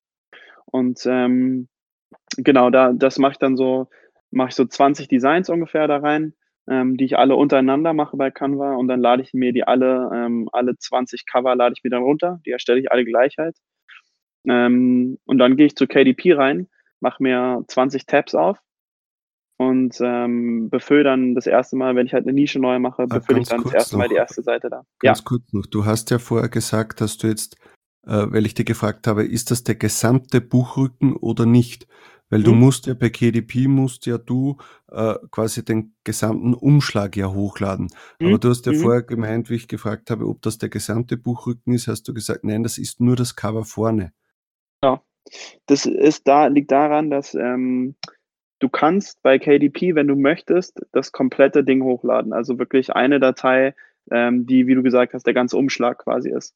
[0.72, 1.68] Und ähm,
[2.36, 3.88] genau, da, das mache ich dann so,
[4.32, 6.34] mache ich so 20 Designs ungefähr da rein
[6.68, 10.10] ähm, die ich alle untereinander mache bei Canva und dann lade ich mir die alle,
[10.14, 13.56] ähm, alle 20 Cover lade ich mir dann runter, die erstelle ich alle gleich halt.
[14.46, 16.68] Ähm, und dann gehe ich zu KDP rein,
[17.00, 18.58] mache mir 20 Tabs auf
[19.56, 23.06] und ähm, befülle dann das erste Mal, wenn ich halt eine Nische neu mache, ah,
[23.06, 24.82] befülle ich dann das erste noch, Mal die erste Seite da.
[25.00, 25.24] Ganz ja.
[25.24, 27.56] kurz noch, du hast ja vorher gesagt, dass du jetzt,
[28.04, 31.86] weil ich dir gefragt habe, ist das der gesamte Buchrücken oder nicht?
[32.32, 32.60] Weil du mhm.
[32.60, 34.56] musst ja bei KDP musst ja du
[34.90, 37.88] äh, quasi den gesamten Umschlag ja hochladen.
[38.18, 38.28] Mhm.
[38.28, 38.76] Aber du hast ja mhm.
[38.78, 42.42] vorher gemeint, wie ich gefragt habe, ob das der gesamte Buchrücken ist, hast du gesagt,
[42.42, 44.14] nein, das ist nur das Cover vorne.
[44.82, 45.02] Ja,
[45.66, 47.96] das ist da, liegt daran, dass ähm,
[48.60, 52.32] du kannst bei KDP, wenn du möchtest, das komplette Ding hochladen.
[52.32, 53.74] Also wirklich eine Datei,
[54.10, 56.54] ähm, die, wie du gesagt hast, der ganze Umschlag quasi ist.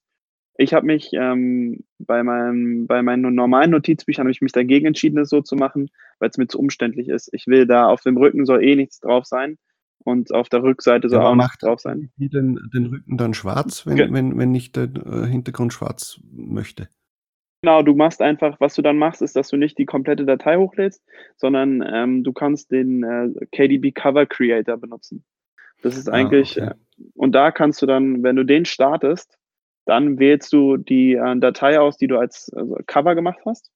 [0.59, 5.17] Ich habe mich ähm, bei, meinem, bei meinen normalen Notizbüchern habe ich mich dagegen entschieden,
[5.17, 7.29] das so zu machen, weil es mir zu umständlich ist.
[7.33, 9.59] Ich will da auf dem Rücken soll eh nichts drauf sein
[10.05, 12.11] und auf der Rückseite soll ja, auch nichts drauf sein.
[12.17, 16.21] Wie den, den Rücken dann schwarz, wenn, Ge wenn, wenn ich den äh, Hintergrund schwarz
[16.33, 16.89] möchte?
[17.63, 20.57] Genau, du machst einfach, was du dann machst, ist, dass du nicht die komplette Datei
[20.57, 21.03] hochlädst,
[21.37, 25.25] sondern ähm, du kannst den äh, KDB Cover Creator benutzen.
[25.83, 26.75] Das ist ah, eigentlich, ah, okay.
[26.75, 29.39] äh, und da kannst du dann, wenn du den startest,
[29.87, 33.71] dann wählst du die äh, Datei aus, die du als also Cover gemacht hast.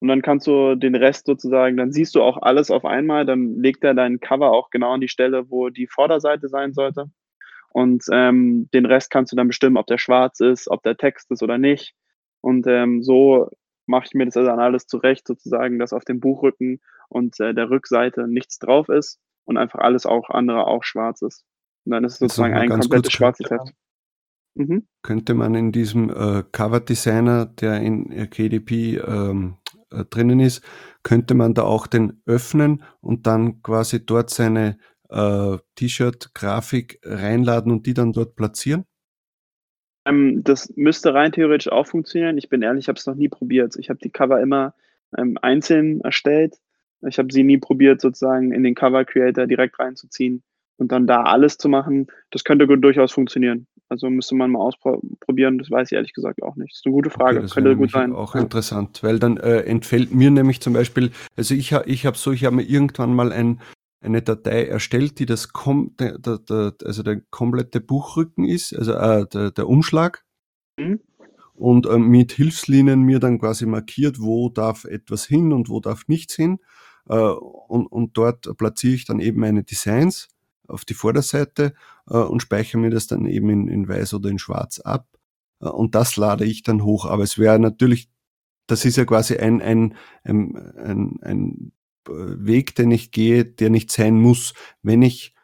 [0.00, 3.60] Und dann kannst du den Rest sozusagen, dann siehst du auch alles auf einmal, dann
[3.60, 7.08] legt er dein Cover auch genau an die Stelle, wo die Vorderseite sein sollte.
[7.70, 11.30] Und ähm, den Rest kannst du dann bestimmen, ob der schwarz ist, ob der Text
[11.30, 11.94] ist oder nicht.
[12.40, 13.48] Und ähm, so
[13.86, 17.54] mache ich mir das also dann alles zurecht, sozusagen, dass auf dem Buchrücken und äh,
[17.54, 21.44] der Rückseite nichts drauf ist und einfach alles auch andere auch schwarz ist.
[21.84, 23.72] Und dann ist es sozusagen ein komplettes schwarzes Heft.
[24.54, 24.86] Mhm.
[25.02, 29.56] Könnte man in diesem äh, Cover Designer, der in KDP ähm,
[29.90, 30.62] äh, drinnen ist,
[31.02, 37.86] könnte man da auch den öffnen und dann quasi dort seine äh, T-Shirt-Grafik reinladen und
[37.86, 38.84] die dann dort platzieren?
[40.04, 42.38] Ähm, das müsste rein theoretisch auch funktionieren.
[42.38, 43.76] Ich bin ehrlich, ich habe es noch nie probiert.
[43.76, 44.74] Ich habe die Cover immer
[45.16, 46.56] ähm, einzeln erstellt.
[47.06, 50.42] Ich habe sie nie probiert, sozusagen in den Cover Creator direkt reinzuziehen
[50.76, 52.06] und dann da alles zu machen.
[52.30, 53.66] Das könnte durchaus funktionieren.
[53.92, 56.72] Also müsste man mal ausprobieren, das weiß ich ehrlich gesagt auch nicht.
[56.72, 58.14] Das ist eine gute Frage, okay, das könnte gut sein.
[58.14, 62.32] Auch interessant, weil dann äh, entfällt mir nämlich zum Beispiel, also ich, ich habe so,
[62.32, 63.60] ich habe mir irgendwann mal ein,
[64.00, 68.94] eine Datei erstellt, die das kom der, der, der, also der komplette Buchrücken ist, also
[68.94, 70.24] äh, der, der Umschlag.
[70.78, 71.00] Mhm.
[71.52, 76.08] Und äh, mit Hilfslinien mir dann quasi markiert, wo darf etwas hin und wo darf
[76.08, 76.60] nichts hin.
[77.10, 80.31] Äh, und, und dort platziere ich dann eben meine Designs
[80.68, 81.74] auf die Vorderseite
[82.08, 85.08] äh, und speichere mir das dann eben in, in weiß oder in schwarz ab.
[85.60, 87.06] Äh, und das lade ich dann hoch.
[87.06, 88.10] Aber es wäre natürlich,
[88.66, 89.94] das ist ja quasi ein, ein,
[90.24, 91.72] ein, ein, ein
[92.04, 95.34] Weg, den ich gehe, der nicht sein muss, wenn ich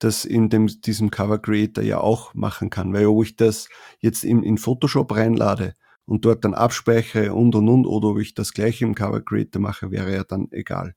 [0.00, 2.92] das in dem, diesem Cover Creator ja auch machen kann.
[2.92, 3.68] Weil ob ich das
[4.00, 5.74] jetzt in, in Photoshop reinlade
[6.06, 9.60] und dort dann abspeichere und und und oder ob ich das gleiche im Cover Creator
[9.60, 10.94] mache, wäre ja dann egal.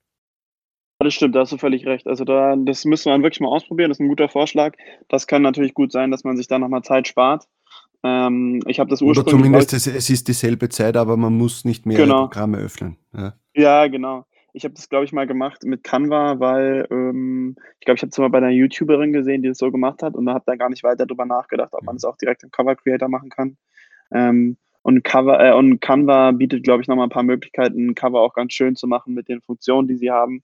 [1.03, 2.07] Das stimmt, da hast du völlig recht.
[2.07, 3.89] Also da, das müssen wir wirklich mal ausprobieren.
[3.89, 4.75] Das ist ein guter Vorschlag.
[5.09, 7.47] Das kann natürlich gut sein, dass man sich da nochmal Zeit spart.
[8.03, 11.17] Ähm, ich habe das Oder ursprünglich, zumindest glaub ich es, es ist dieselbe Zeit, aber
[11.17, 12.21] man muss nicht mehrere Genau.
[12.23, 12.97] Programme öffnen.
[13.13, 13.33] Ja.
[13.55, 14.25] Ja, genau.
[14.53, 18.09] Ich habe das, glaube ich, mal gemacht mit Canva, weil, ähm, ich glaube, ich habe
[18.09, 20.55] es mal bei einer YouTuberin gesehen, die das so gemacht hat und da habe da
[20.55, 21.97] gar nicht weiter drüber nachgedacht, ob man Mhm.
[21.97, 23.57] das auch direkt im Cover Creator machen kann.
[24.11, 28.19] Ähm, und Cover äh, und Canva bietet, glaube ich, noch mal 'n paar Möglichkeiten, Cover
[28.19, 30.41] auch ganz schön zu machen mit den Funktionen, die sie haben.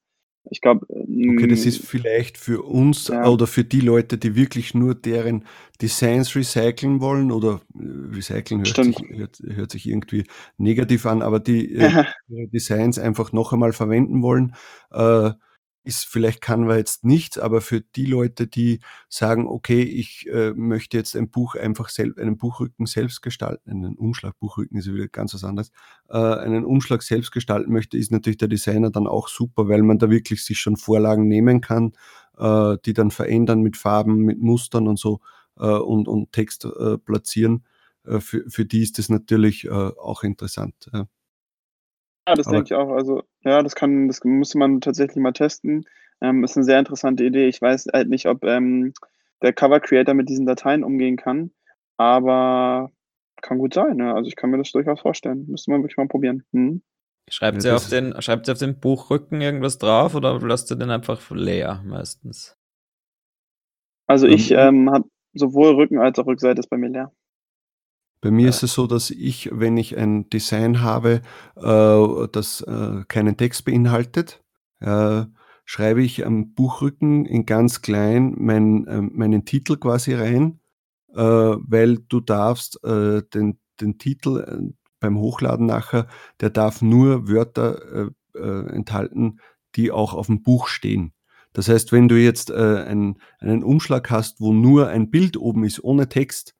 [0.50, 3.28] Ich glaube, Okay, das ist ähm vielleicht für uns Ja.
[3.28, 5.46] oder für die Leute, die wirklich nur deren
[5.82, 10.26] Designs recyceln wollen oder äh, recyceln hört sich, hört, hört sich irgendwie
[10.58, 11.92] negativ an, aber die äh,
[12.30, 14.56] ihre Designs einfach noch einmal verwenden wollen,
[14.92, 15.32] äh,
[15.88, 20.98] ist vielleicht Canva jetzt nichts, aber für die Leute, die sagen, okay, ich äh, möchte
[20.98, 25.34] jetzt ein Buch einfach selbst, einen Buchrücken selbst gestalten, einen Umschlag, Buchrücken ist wieder ganz
[25.34, 25.72] was anderes,
[26.10, 29.98] äh, einen Umschlag selbst gestalten möchte, ist natürlich der Designer dann auch super, weil man
[29.98, 31.94] da wirklich sich schon Vorlagen nehmen kann,
[32.38, 35.22] äh, die dann verändern mit Farben, mit Mustern und so
[35.60, 37.64] äh, und, und Text äh, platzieren.
[38.06, 40.90] Äh, für, für die ist das natürlich auch interessant.
[40.94, 41.08] Ja.
[42.28, 42.90] Ja, das Aber denke ich auch.
[42.90, 45.86] Also, ja, das kann das müsste man tatsächlich mal testen.
[46.22, 47.48] Ähm, ist 'ne sehr interessante Idee.
[47.48, 48.94] Ich weiß halt nicht, ob, ähm,
[49.42, 51.52] der Cover Creator mit diesen Dateien umgehen kann,
[51.96, 52.92] aber
[53.42, 54.14] kann gut sein, ja.
[54.14, 55.46] Also, ich kann mir das durchaus vorstellen.
[55.48, 56.44] Müsste man wirklich mal probieren.
[56.52, 56.82] Mhm.
[57.30, 60.76] Schreibt Ja, ihr auf den schreibt ihr auf den Buchrücken irgendwas drauf oder lasst ihr
[60.78, 62.56] den einfach leer meistens?
[64.10, 67.12] Also, ich, Ähm, ähm, habe sowohl Rücken als auch Rückseite ist bei mir leer.
[68.22, 68.50] Bei mir Ja.
[68.50, 71.22] ist es so, dass ich, wenn ich ein Design habe,
[71.56, 74.44] äh, das äh, keinen Text beinhaltet,
[74.80, 75.26] äh,
[75.66, 80.60] schreibe ich am Buchrücken in ganz klein mein, äh, meinen Titel quasi rein,
[81.14, 86.08] äh, weil du darfst äh, den, den Titel äh, beim Hochladen nachher,
[86.42, 89.40] der darf nur Wörter enthalten,
[89.76, 91.14] die auch auf dem Buch stehen.
[91.54, 95.64] Das heißt, wenn du jetzt äh, ein, einen Umschlag hast, wo nur ein Bild oben
[95.64, 96.54] ist, ohne Text,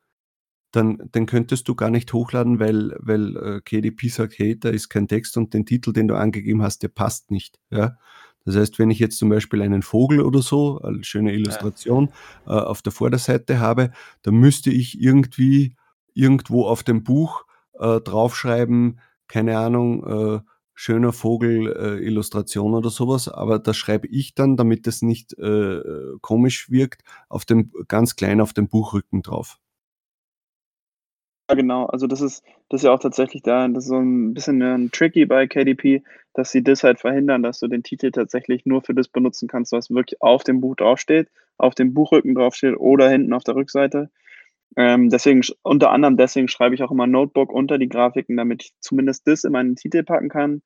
[0.72, 4.90] dann, dann könntest du gar nicht hochladen, weil, weil äh, KDP sagt, hey, da ist
[4.90, 7.60] kein Text und den Titel, den du angegeben hast, der passt nicht.
[7.70, 7.98] Ja?
[8.46, 12.10] Das heißt, wenn ich jetzt zum Beispiel einen Vogel oder so, eine schöne Illustration,
[12.46, 15.76] äh, auf der Vorderseite habe, dann müsste ich irgendwie
[16.14, 20.40] irgendwo auf dem Buch äh, draufschreiben, keine Ahnung, äh,
[20.74, 25.82] schöner Vogel, äh, Illustration oder sowas, aber das schreibe ich dann, damit das nicht äh,
[26.22, 29.60] komisch wirkt, auf dem, ganz klein auf dem Buchrücken drauf.
[31.50, 31.86] Ja, genau.
[31.86, 34.92] Also, das ist das ist ja auch tatsächlich da das ist so 'n bisschen, ähm,
[34.92, 38.94] tricky bei KDP, dass sie das halt verhindern, dass du den Titel tatsächlich nur für
[38.94, 43.32] das benutzen kannst, was wirklich auf dem Buch draufsteht, auf dem Buchrücken draufsteht oder hinten
[43.32, 44.10] auf der Rückseite.
[44.78, 48.74] Ähm, deswegen unter anderem deswegen schreibe ich auch immer Notebook unter die Grafiken, damit ich
[48.82, 50.62] zumindest das in meinen Titel packen kann.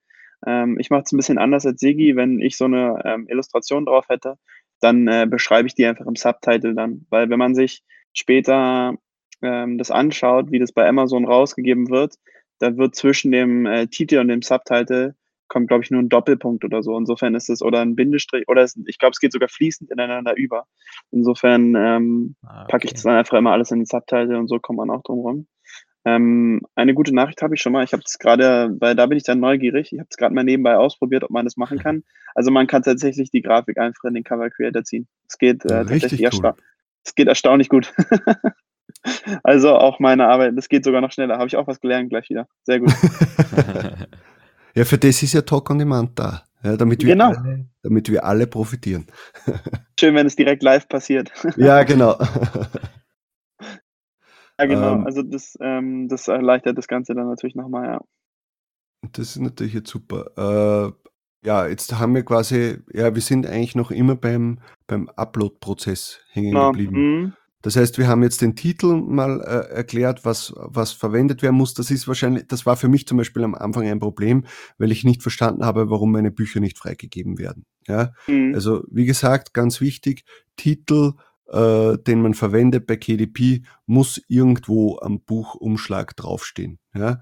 [0.48, 2.16] Ähm, ich mache es 'n bisschen anders als Sigi.
[2.16, 4.38] Wenn ich so 'ne, ähm, Illustration drauf hätte,
[4.82, 7.06] dann, äh, beschreibe ich die einfach im Subtitle dann.
[7.12, 8.96] Weil wenn man sich später,
[9.42, 12.16] ähm, das anschaut, wie das bei Amazon rausgegeben wird,
[12.60, 15.16] da wird zwischen dem, äh, Titel und dem Subtitle
[15.48, 16.98] kommt, glaube ich, nur 'n Doppelpunkt oder so.
[16.98, 20.36] Insofern ist es oder 'n Bindestrich oder es ich glaube, es geht sogar fließend ineinander
[20.38, 20.66] über.
[21.12, 23.10] Insofern, ähm, Ah, packe ich das okay.
[23.10, 25.48] dann einfach immer alles in den Subtitle und so kommt man auch drum rum.
[26.06, 27.84] Ähm, eine gute Nachricht habe ich schon mal.
[27.84, 29.94] Ich habe das grade weil da bin ich dann neugierig.
[29.94, 32.04] Ich habe es grad mal nebenbei ausprobiert, ob man das machen kann.
[32.36, 35.08] Also, man kann tatsächlich die Grafik einfach in den Cover Creator ziehen.
[35.30, 36.64] Es geht, äh, tatsächlich ersta cool.
[37.06, 37.94] es geht erstaunlich gut.
[39.44, 41.38] Also, auch meine Arbeit das geht sogar noch schneller.
[41.38, 42.48] Habe ich auch was gelernt gleich wieder.
[42.64, 42.94] Sehr gut.
[44.74, 47.34] Ja, für das ist ja Talk on Demand da, ja, damit wir Genau.
[47.34, 49.06] alle damit wir alle profitieren.
[50.00, 51.30] Schön, wenn es direkt live passiert.
[51.58, 52.18] Ja, genau.
[54.58, 54.94] Ja, genau.
[54.94, 58.02] Ähm Also, das ähm, das erleichtert das Ganze dann natürlich noch mal, ja.
[59.12, 60.94] Das ist natürlich jetzt super.
[60.96, 66.22] Äh, ja, jetzt haben wir quasi ja, wir sind eigentlich noch immer beim beim Upload-Prozess
[66.32, 66.72] hängen Genau.
[66.72, 66.96] geblieben.
[66.96, 67.34] Mhm.
[67.62, 71.74] Das heißt, wir haben jetzt den Titel mal, äh, erklärt, was was verwendet werden muss.
[71.74, 74.46] Das ist wahrscheinlich das war für mich zum Beispiel am Anfang ein Problem,
[74.78, 78.14] weil ich nicht verstanden habe, warum meine Bücher nicht freigegeben werden, ja?
[78.28, 78.54] Mhm.
[78.56, 80.24] Also, wie gesagt, ganz wichtig,
[80.58, 81.14] Titel,
[81.48, 87.22] äh, den man verwendet bei KDP, muss irgendwo am Buchumschlag draufstehen, ja?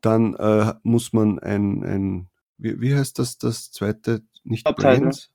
[0.00, 4.22] Dann, äh, muss man ein ein wie wie heißt das das zweite?
[4.44, 5.00] Nicht Subtitle.
[5.00, 5.30] Brands?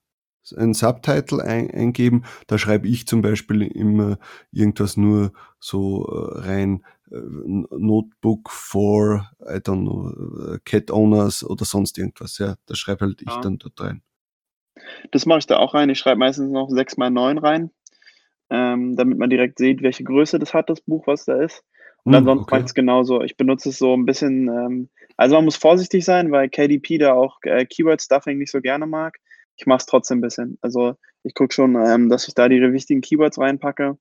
[0.51, 2.25] Ein Subtitle ein eingeben.
[2.47, 4.17] Da schreibe ich zum Beispiel immer
[4.51, 11.63] irgendwas nur so, äh, rein, äh, Notebook for, I don't know, äh, Cat Owners oder
[11.65, 12.55] sonst irgendwas, ja.
[12.65, 13.39] Das schreibe halt ich Ja.
[13.39, 14.01] dann dort rein.
[15.13, 15.89] Das mache ich da auch rein.
[15.89, 17.69] Ich schreibe meistens noch 6 mal 9 rein,
[18.51, 21.63] ähm, damit man direkt sieht, welche Größe das hat, das Buch, was da ist.
[22.05, 22.65] Und Hm, ansonsten mache okay.
[22.65, 23.21] ich's genauso.
[23.23, 27.13] Ich benutze es so 'n bisschen, ähm also, man muss vorsichtig sein, weil KDP da
[27.13, 29.17] auch, äh, Keyword Stuffing nicht so gerne mag.
[29.59, 30.57] Ich mache es trotzdem 'n bisschen.
[30.61, 33.97] Also, ich gucke schon, ähm, dass ich da die wichtigen Keywords reinpacke.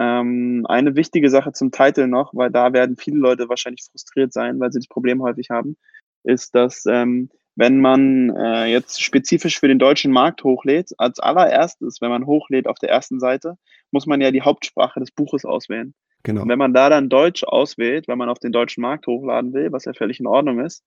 [0.00, 4.60] Ähm, eine wichtige Sache zum Titel noch, weil da werden viele Leute wahrscheinlich frustriert sein,
[4.60, 5.76] weil sie das Problem häufig haben,
[6.24, 12.00] ist, dass ähm, wenn man äh, jetzt spezifisch für den deutschen Markt hochlädt, als allererstes,
[12.00, 13.56] wenn man hochlädt auf der ersten Seite,
[13.92, 15.94] muss man ja die Hauptsprache des Buches auswählen.
[16.28, 16.42] Genau.
[16.42, 19.72] Und wenn man da dann Deutsch auswählt, wenn man auf den deutschen Markt hochladen will,
[19.72, 20.84] was ja völlig in Ordnung ist,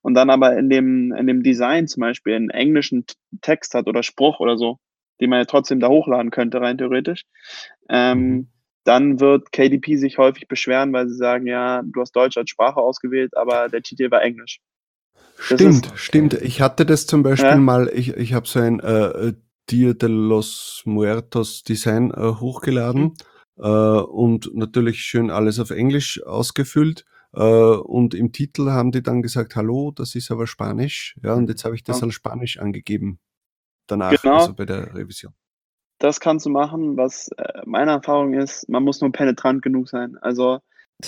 [0.00, 3.04] und dann aber in dem, in dem Design zum Beispiel einen englischen
[3.40, 4.78] Text hat oder Spruch oder so,
[5.20, 7.24] den man ja trotzdem da hochladen könnte, rein theoretisch,
[7.88, 8.48] ähm, mhm.
[8.84, 12.78] dann wird KDP sich häufig beschweren, weil sie sagen, ja, du hast Deutsch als Sprache
[12.78, 14.60] ausgewählt, aber der Titel war Englisch.
[15.36, 16.34] Stimmt, ist, stimmt.
[16.34, 17.56] Ich hatte das zum Beispiel ja?
[17.56, 19.32] mal, ich, ich habe so ein äh,
[19.68, 23.14] Dia de los Muertos Design äh, hochgeladen mhm.
[23.58, 27.04] Äh, und natürlich schön alles auf Englisch ausgefüllt.
[27.32, 31.16] Äh, und im Titel haben die dann gesagt, hallo, das ist aber Spanisch.
[31.22, 32.06] Ja, und jetzt habe ich das ja.
[32.06, 33.18] als Spanisch angegeben.
[33.86, 34.36] Danach, genau.
[34.36, 35.32] also bei der Revision.
[35.98, 36.96] Das kannst du machen.
[36.96, 40.16] Was äh, meine Erfahrung ist, man muss nur penetrant genug sein.
[40.20, 40.60] Also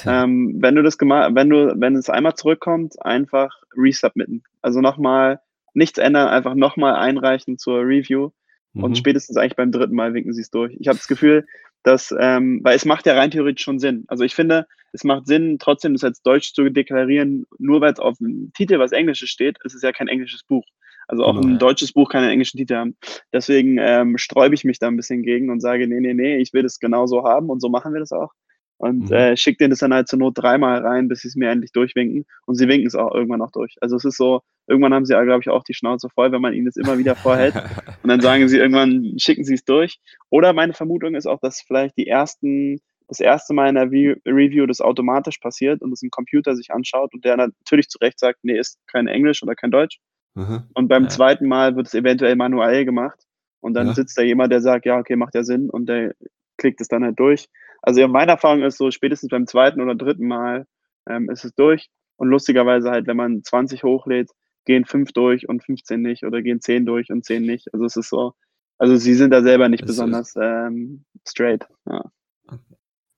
[0.04, 4.42] ähm, wenn du das gemacht, wenn du, wenn es einmal zurückkommt, einfach resubmitten.
[4.60, 5.40] Also nochmal
[5.74, 8.30] nichts ändern, einfach nochmal einreichen zur Review
[8.74, 8.84] mhm.
[8.84, 10.76] und spätestens eigentlich beim dritten Mal winken sie es durch.
[10.78, 11.46] Ich habe das Gefühl,
[11.82, 14.04] dass, ähm, weil es macht ja rein theoretisch schon Sinn.
[14.08, 18.00] Also ich finde, es macht Sinn, trotzdem das als Deutsch zu deklarieren, nur weil es
[18.00, 20.64] auf dem Titel was Englisches steht, es ist ja kein englisches Buch.
[21.06, 21.54] Also auch genau.
[21.54, 22.96] ein deutsches Buch kann einen englischen Titel haben.
[23.32, 26.52] Deswegen ähm, sträube ich mich da ein bisschen gegen und sage, nee, nee, nee, ich
[26.52, 28.32] will das genauso haben und so machen wir das auch
[28.78, 29.12] und mhm.
[29.12, 31.72] äh, schickt denen das dann halt zur Not dreimal rein, bis sie es mir endlich
[31.72, 32.24] durchwinken.
[32.46, 33.74] Und sie winken es auch irgendwann auch durch.
[33.80, 36.54] Also es ist so, irgendwann haben sie, glaube ich, auch die Schnauze voll, wenn man
[36.54, 37.54] ihnen das immer wieder vorhält.
[38.02, 39.98] und dann sagen sie irgendwann, schicken sie es durch.
[40.30, 44.66] Oder meine Vermutung ist auch, dass vielleicht die ersten, das erste Mal in der Review
[44.66, 48.38] das automatisch passiert und es ein Computer sich anschaut und der natürlich zu Recht sagt,
[48.42, 49.98] nee, ist kein Englisch oder kein Deutsch.
[50.34, 50.62] Mhm.
[50.74, 51.08] Und beim ja.
[51.08, 53.18] zweiten Mal wird es eventuell manuell gemacht.
[53.60, 53.94] Und dann ja.
[53.94, 55.68] sitzt da jemand, der sagt, ja, okay, macht ja Sinn.
[55.68, 56.14] Und der
[56.58, 57.48] klickt es dann halt durch.
[57.82, 60.66] Also ja, meine Erfahrung ist so, spätestens beim zweiten oder dritten Mal
[61.08, 61.88] ähm, ist es durch.
[62.16, 64.30] Und lustigerweise halt, wenn man 20 hochlädt,
[64.64, 67.72] gehen fünf durch und 15 nicht oder gehen 10 durch und 10 nicht.
[67.72, 68.34] Also es ist so,
[68.76, 71.66] also sie sind da selber nicht das besonders ähm, straight.
[71.86, 72.04] Ja.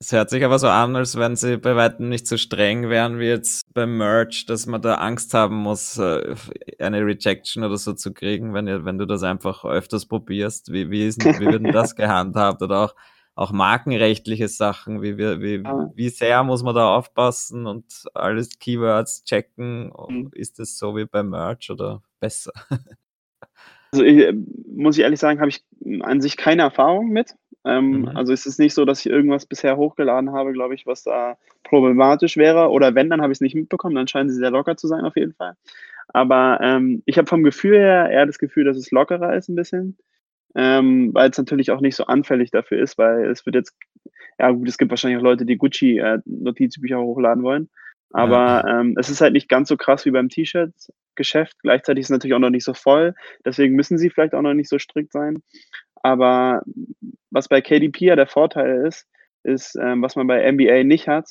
[0.03, 3.19] Es hört sich aber so an, als wenn sie bei weitem nicht so streng wären
[3.19, 6.35] wie jetzt beim Merch, dass man da Angst haben muss, äh,
[6.79, 10.73] eine Rejection oder so zu kriegen, wenn, wenn du das einfach öfters probierst.
[10.73, 12.63] Wie, wie, ist, wie wird denn das gehandhabt?
[12.63, 12.95] Oder auch
[13.35, 15.65] auch markenrechtliche Sachen, wie, wie, wie,
[15.95, 19.93] wie sehr muss man da aufpassen und alles Keywords checken?
[20.09, 20.31] Mhm.
[20.35, 22.53] Ist das so wie beim Merch oder besser?
[23.93, 24.33] Also ich, äh,
[24.73, 25.65] muss ich ehrlich sagen, habe ich
[26.03, 27.35] an sich keine Erfahrung mit.
[27.65, 28.09] Ähm, mhm.
[28.09, 31.37] Also es ist nicht so, dass ich irgendwas bisher hochgeladen habe, glaube ich, was da
[31.65, 32.71] problematisch wäre.
[32.71, 33.97] Oder wenn, dann habe ich es nicht mitbekommen.
[33.97, 35.57] Dann scheinen sie sehr locker zu sein auf jeden Fall.
[36.09, 39.57] Aber ähm, ich habe vom Gefühl her eher das Gefühl, dass es lockerer ist ein
[39.57, 39.97] bisschen
[40.55, 43.77] ähm, weil es natürlich auch nicht so anfällig dafür ist, weil es wird jetzt,
[44.39, 47.69] ja gut, es gibt wahrscheinlich auch Leute, die Gucci-Notizbücher äh, hochladen wollen,
[48.13, 48.81] aber ja.
[48.81, 51.57] ähm, es ist halt nicht ganz so krass wie beim T-Shirt-Geschäft.
[51.63, 54.55] Gleichzeitig ist es natürlich auch noch nicht so voll, deswegen müssen sie vielleicht auch noch
[54.55, 55.43] nicht so strikt sein.
[56.03, 56.63] Aber
[57.31, 59.07] was bei KDP ja der Vorteil ist,
[59.43, 61.31] ist, ähm, was man bei NBA nicht hat.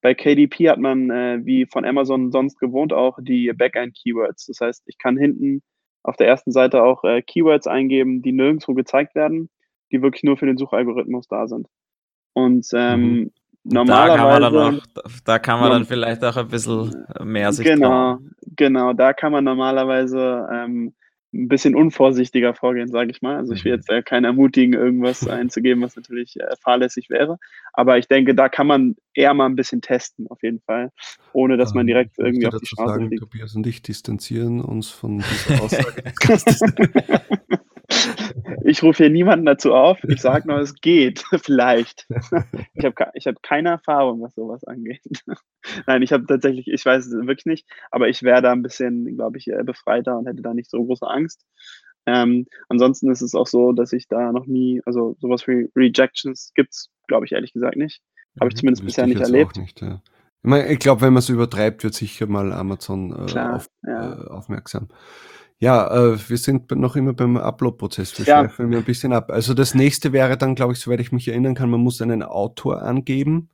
[0.00, 4.46] Bei KDP hat man, äh, wie von Amazon sonst gewohnt, auch die Backend-Keywords.
[4.46, 5.62] Das heißt, ich kann hinten
[6.02, 9.50] auf der ersten Seite auch äh, Keywords eingeben, die nirgendwo gezeigt werden,
[9.90, 11.68] die wirklich nur für den Suchalgorithmus da sind.
[12.32, 13.30] Und ähm, mhm.
[13.64, 14.10] normalerweise.
[14.14, 17.66] Da kann man, dann, auch, da kann man dann vielleicht auch ein bisschen mehr sich
[17.66, 18.34] Genau, trauen.
[18.56, 20.94] genau, da kann man normalerweise ähm,
[21.32, 23.36] ein bisschen unvorsichtiger vorgehen, sage ich mal.
[23.36, 23.78] Also ich will mhm.
[23.78, 27.38] jetzt äh, keinen ermutigen, irgendwas einzugeben, was natürlich äh, fahrlässig wäre.
[27.72, 30.90] Aber ich denke, da kann man eher mal ein bisschen testen, auf jeden Fall,
[31.32, 33.22] ohne dass man ähm, direkt ähm, irgendwie auf die Straße sagen, fliegt.
[33.22, 35.18] Tobias und ich distanzieren uns von
[35.48, 36.02] dieser Aussage.
[38.64, 40.02] ich rufe hier niemanden dazu auf.
[40.04, 42.06] Ich sage nur, es geht, vielleicht.
[42.74, 45.02] Ich habe ich hab keine Erfahrung, was sowas angeht.
[45.86, 49.16] Nein, ich habe tatsächlich, ich weiß es wirklich nicht, aber ich wäre da ein bisschen,
[49.16, 51.44] glaube ich, befreiter und hätte da nicht so große Angst.
[52.06, 56.52] Ähm, ansonsten ist es auch so, dass ich da noch nie, also sowas wie Rejections
[56.54, 58.02] gibt es, glaube ich, ehrlich gesagt nicht.
[58.40, 59.56] Habe ich mhm, zumindest bisher nicht erlebt.
[59.56, 60.02] Nicht, ja.
[60.04, 63.70] Ich, mein, ich glaube, wenn man es übertreibt, wird sicher mal Amazon äh, Klar, auf,
[63.86, 64.12] ja.
[64.12, 64.88] äh, aufmerksam.
[65.62, 68.18] Ja, äh, wir sind noch immer beim Upload-Prozess.
[68.18, 68.40] Wir ja.
[68.40, 69.30] schweifen ein bisschen ab.
[69.30, 72.24] Also das nächste wäre dann, glaube ich, soweit ich mich erinnern kann, man muss einen
[72.24, 73.48] Autor angeben.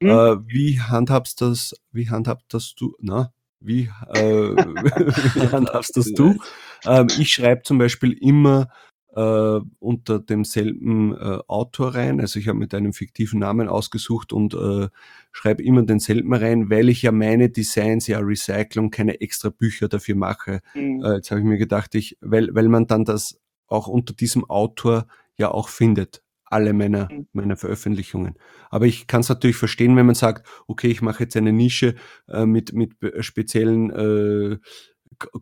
[0.00, 0.08] Mhm.
[0.08, 6.38] Äh, wie handhabst das, wie handhabt das du, na, wie, äh, wie handhabst das du?
[6.84, 8.66] Ähm, ich schreibe zum Beispiel immer
[9.14, 12.20] äh, unter demselben äh, Autor rein.
[12.20, 14.88] Also ich habe mit einem fiktiven Namen ausgesucht und äh,
[15.32, 19.88] schreibe immer denselben rein, weil ich ja meine Designs ja recycle und keine extra Bücher
[19.88, 20.60] dafür mache.
[20.74, 21.04] Mhm.
[21.04, 24.48] Äh, jetzt habe ich mir gedacht, ich, weil, weil man dann das auch unter diesem
[24.48, 25.06] Autor
[25.36, 26.22] ja auch findet.
[26.52, 27.26] alle meiner, mhm.
[27.32, 28.34] meiner Veröffentlichungen.
[28.68, 31.94] Aber ich kann es natürlich verstehen, wenn man sagt, okay, ich mache jetzt eine Nische
[32.28, 34.58] äh, mit, mit speziellen äh,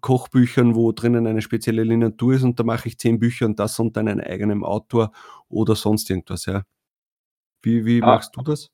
[0.01, 3.79] Kochbüchern, wo drinnen eine spezielle Literatur ist und da mache ich zehn Bücher und das
[3.79, 5.13] unter einem eigenen Autor
[5.49, 6.63] oder sonst irgendwas, ja.
[7.63, 8.07] Wie, wie ah.
[8.07, 8.71] machst du das?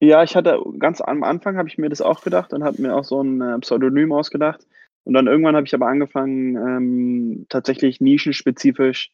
[0.00, 2.94] Ja, ich hatte ganz am Anfang habe ich mir das auch gedacht und habe mir
[2.94, 4.66] auch so ein äh, Pseudonym ausgedacht.
[5.04, 9.12] Und dann irgendwann habe ich aber angefangen, ähm, tatsächlich nischenspezifisch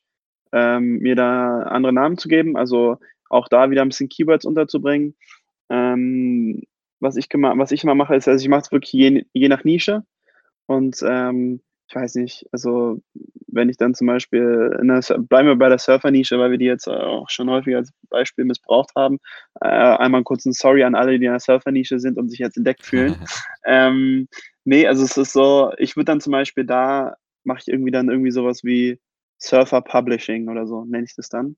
[0.53, 2.57] ähm, mir da andere Namen zu geben.
[2.57, 2.99] Also
[3.29, 5.15] auch da wieder ein bisschen Keywords unterzubringen.
[5.69, 6.63] Ähm,
[7.01, 9.65] was, ich was ich immer mache, ist, also ich mache es wirklich je, je nach
[9.65, 10.05] Nische.
[10.67, 13.01] Und ähm, ich weiß nicht, also
[13.49, 16.67] wenn ich dann zum Beispiel, in der, bleiben wir bei der Surfer-Nische, weil wir die
[16.67, 19.19] jetzt auch schon häufig als Beispiel missbraucht haben.
[19.61, 22.57] Äh, einmal kurz ein Sorry an alle, die in der Surfer-Nische sind und sich jetzt
[22.57, 23.17] entdeckt fühlen.
[23.67, 24.29] ähm,
[24.65, 28.09] nee, also es ist so, ich würde dann zum Beispiel da, mache ich irgendwie dann
[28.09, 29.01] irgendwie sowas wie
[29.39, 31.57] Surfer Publishing oder so, nenne ich das dann.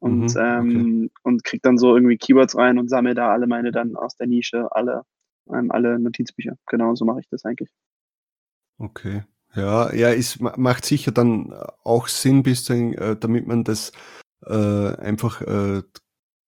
[0.00, 1.20] Und, mhm, ähm, okay.
[1.22, 4.26] und krieg dann so irgendwie Keywords rein und sammle da alle meine dann aus der
[4.26, 5.04] Nische, alle,
[5.52, 6.56] ähm, alle Notizbücher.
[6.66, 7.70] Genau, so mache ich das eigentlich.
[8.80, 9.22] Okay.
[9.54, 11.52] Ja, ja, es macht sicher dann
[11.84, 13.92] auch Sinn, bisschen, äh, damit man das
[14.46, 15.82] äh, einfach, äh,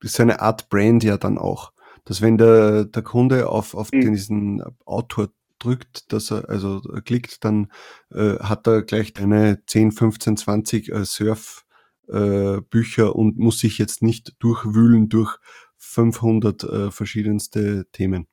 [0.01, 1.73] ist eine Art Brand ja dann auch.
[2.05, 4.01] Dass wenn der, der Kunde auf, auf mhm.
[4.01, 5.29] diesen Autor
[5.59, 7.71] drückt, dass er also klickt, dann
[8.11, 14.03] äh, hat er gleich deine 10, 15, 20 äh, Surf-Bücher äh, und muss sich jetzt
[14.03, 15.37] nicht durchwühlen durch
[15.77, 18.27] 500 äh, verschiedenste Themen.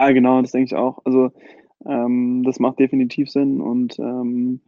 [0.00, 0.98] Ja, genau, das denke ich auch.
[1.04, 1.30] Also
[1.86, 4.60] ähm, das macht definitiv Sinn und ähm,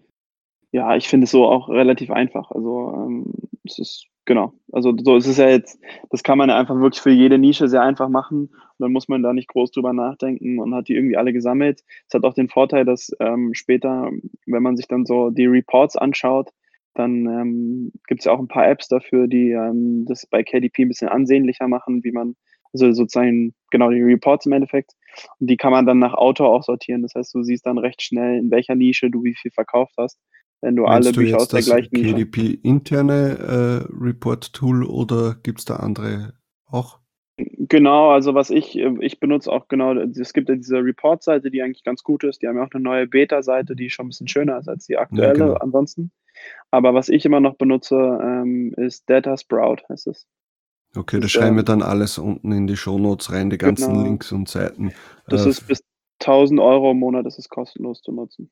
[0.73, 2.51] ja, ich finde es so auch relativ einfach.
[2.51, 3.33] Also ähm,
[3.65, 7.01] es ist genau, also so es ist ja jetzt, das kann man ja einfach wirklich
[7.01, 10.59] für jede Nische sehr einfach machen und dann muss man da nicht groß drüber nachdenken
[10.59, 11.85] und hat die irgendwie alle gesammelt.
[12.09, 14.11] Es hat auch den Vorteil, dass ähm, später,
[14.47, 16.51] wenn man sich dann so die Reports anschaut,
[16.95, 20.83] dann ähm, gibt es ja auch ein paar Apps dafür, die ähm, das bei KDP
[20.83, 22.37] ein bisschen ansehnlicher machen, wie man,
[22.75, 24.93] also sozusagen genau die Reports im Endeffekt.
[25.39, 27.03] Und die kann man dann nach Autor auch sortieren.
[27.03, 30.19] Das heißt, du siehst dann recht schnell, in welcher Nische du wie viel verkauft hast,
[30.61, 32.15] wenn du Meinst alle du Bücher aus der gleichen Nische.
[32.15, 36.35] KDP interne äh, Report-Tool oder gibt es da andere
[36.67, 36.99] auch?
[37.37, 41.63] Genau, also was ich, äh, ich benutze auch genau, es gibt ja diese Report-Seite, die
[41.63, 42.43] eigentlich ganz gut ist.
[42.43, 44.97] Die haben ja auch eine neue Beta-Seite, die schon ein bisschen schöner ist als die
[44.97, 45.55] aktuelle ja, genau.
[45.55, 46.13] ansonsten.
[46.71, 50.27] Aber was ich immer noch benutze, ähm, ist Data Sprout, heißt es.
[50.97, 54.05] Okay, das, schreiben wir ähm, dann alles unten in die Shownotes rein, die ganzen genau.
[54.05, 54.93] Links und Seiten.
[55.29, 55.83] Das äh, ist bis
[56.21, 58.51] 1000 Euro im Monat, das ist kostenlos zu nutzen.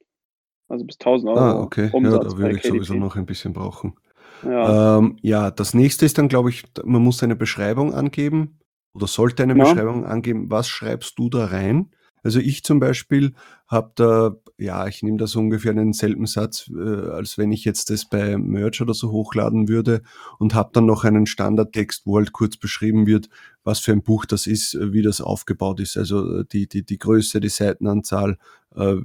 [0.69, 1.41] Also bis 1000 Euro.
[1.41, 1.91] Ah, okay.
[1.93, 2.79] Umsatz ja, da würde ich KDP.
[2.79, 3.95] sowieso noch ein bisschen brauchen.
[4.43, 4.99] Ja.
[4.99, 8.59] Ähm, ja, das nächste ist dann, glaube ich, man muss eine Beschreibung angeben
[8.95, 9.65] oder sollte eine ja.
[9.65, 10.51] Beschreibung angeben.
[10.51, 11.91] Was schreibst du da rein?
[12.23, 13.33] Also ich zum Beispiel
[13.67, 17.91] habe da, ja, ich nehme da so ungefähr denselben Satz, äh, als wenn ich jetzt
[17.91, 20.03] das bei Merch oder so hochladen würde
[20.39, 23.29] und habe dann noch einen Standardtext, wo halt kurz beschrieben wird,
[23.65, 25.97] was für ein Buch das ist, äh, wie das aufgebaut ist.
[25.97, 28.39] Also äh, die, die, die Größe, die Seitenanzahl,
[28.75, 28.97] äh,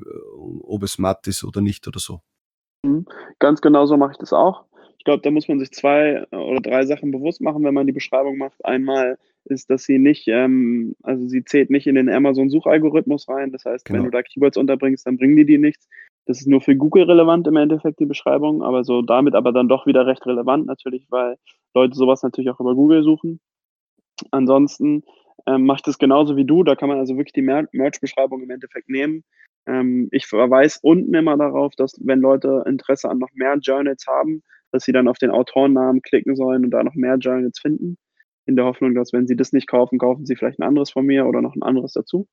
[0.62, 2.22] ob es matt ist oder nicht oder so.
[2.84, 3.06] Mhm.
[3.40, 4.67] Ganz genau so mache ich das auch.
[5.08, 7.94] Ich glaube, da muss man sich zwei oder drei Sachen bewusst machen, wenn man die
[7.94, 8.66] Beschreibung macht.
[8.66, 13.54] Einmal ist, dass sie nicht, ähm, also sie zählt nicht in den Amazon-Suchalgorithmus rein.
[13.54, 14.00] Das heißt, genau.
[14.00, 15.88] wenn du da Keywords unterbringst, dann bringen die die nichts.
[16.26, 19.70] Das ist nur für Google relevant im Endeffekt, die Beschreibung, aber so damit aber dann
[19.70, 21.38] doch wieder recht relevant natürlich, weil
[21.74, 23.40] Leute sowas natürlich auch über Google suchen.
[24.32, 25.06] Ansonsten
[25.46, 28.90] ähm, macht es genauso wie du, da kann man also wirklich die Merch-Beschreibung im Endeffekt
[28.90, 29.24] nehmen.
[29.68, 34.44] Ähm, ich verweise unten immer darauf, dass wenn Leute Interesse an noch mehr Journals haben,
[34.72, 37.98] dass sie dann auf den Autorennamen klicken sollen und da noch mehr Journals finden
[38.46, 41.06] in der Hoffnung, dass wenn sie das nicht kaufen, kaufen sie vielleicht ein anderes von
[41.06, 42.28] mir oder noch ein anderes dazu.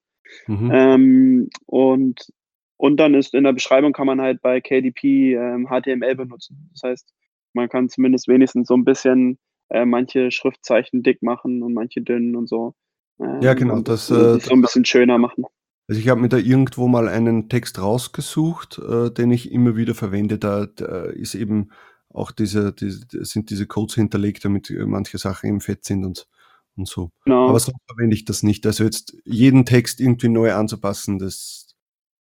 [0.47, 0.71] Mhm.
[0.73, 2.33] Ähm, und,
[2.77, 6.71] und dann ist in der Beschreibung kann man halt bei KDP ähm, HTML benutzen.
[6.73, 7.13] Das heißt,
[7.53, 9.39] man kann zumindest wenigstens so ein bisschen
[9.71, 12.75] äh, manche Schriftzeichen dick machen und manche dünn und so.
[13.21, 13.81] Ähm, ja, genau.
[13.81, 15.45] Das, äh, so ein bisschen schöner machen.
[15.89, 19.95] Also ich habe mir da irgendwo mal einen Text rausgesucht, äh, den ich immer wieder
[19.95, 20.39] verwende.
[20.39, 21.71] Da, da ist eben
[22.15, 26.29] auch diese, diese, sind diese Codes hinterlegt, damit manche Sachen im Fett sind und,
[26.77, 27.11] und so.
[27.25, 27.49] Genau.
[27.49, 28.65] Aber so verwende ich das nicht.
[28.67, 31.75] Also jetzt jeden Text irgendwie neu anzupassen, das,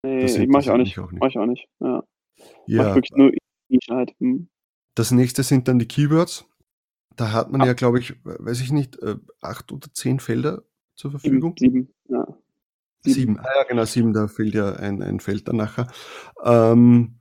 [0.03, 0.99] nee, das mache ich auch nicht.
[0.99, 1.21] Auch nicht.
[1.21, 1.67] Mach ich auch nicht.
[1.79, 2.03] Ja.
[2.65, 2.83] ja.
[2.83, 3.31] Mach wirklich nur
[3.69, 4.13] Sicherheit.
[4.19, 4.49] Hm.
[4.95, 6.45] Das nächste sind dann die Keywords.
[7.15, 7.67] Da hat man ah.
[7.67, 10.63] ja, glaube ich, weiß ich nicht, äh, acht oder zehn Felder
[10.95, 11.55] zur Verfügung.
[11.57, 12.27] Sieben, sieben ja.
[13.01, 13.15] Sieben.
[13.15, 13.39] sieben.
[13.39, 15.87] Ah ja, genau, sieben, da fehlt ja ein, ein Feld dann nachher.
[16.43, 17.19] Ähm,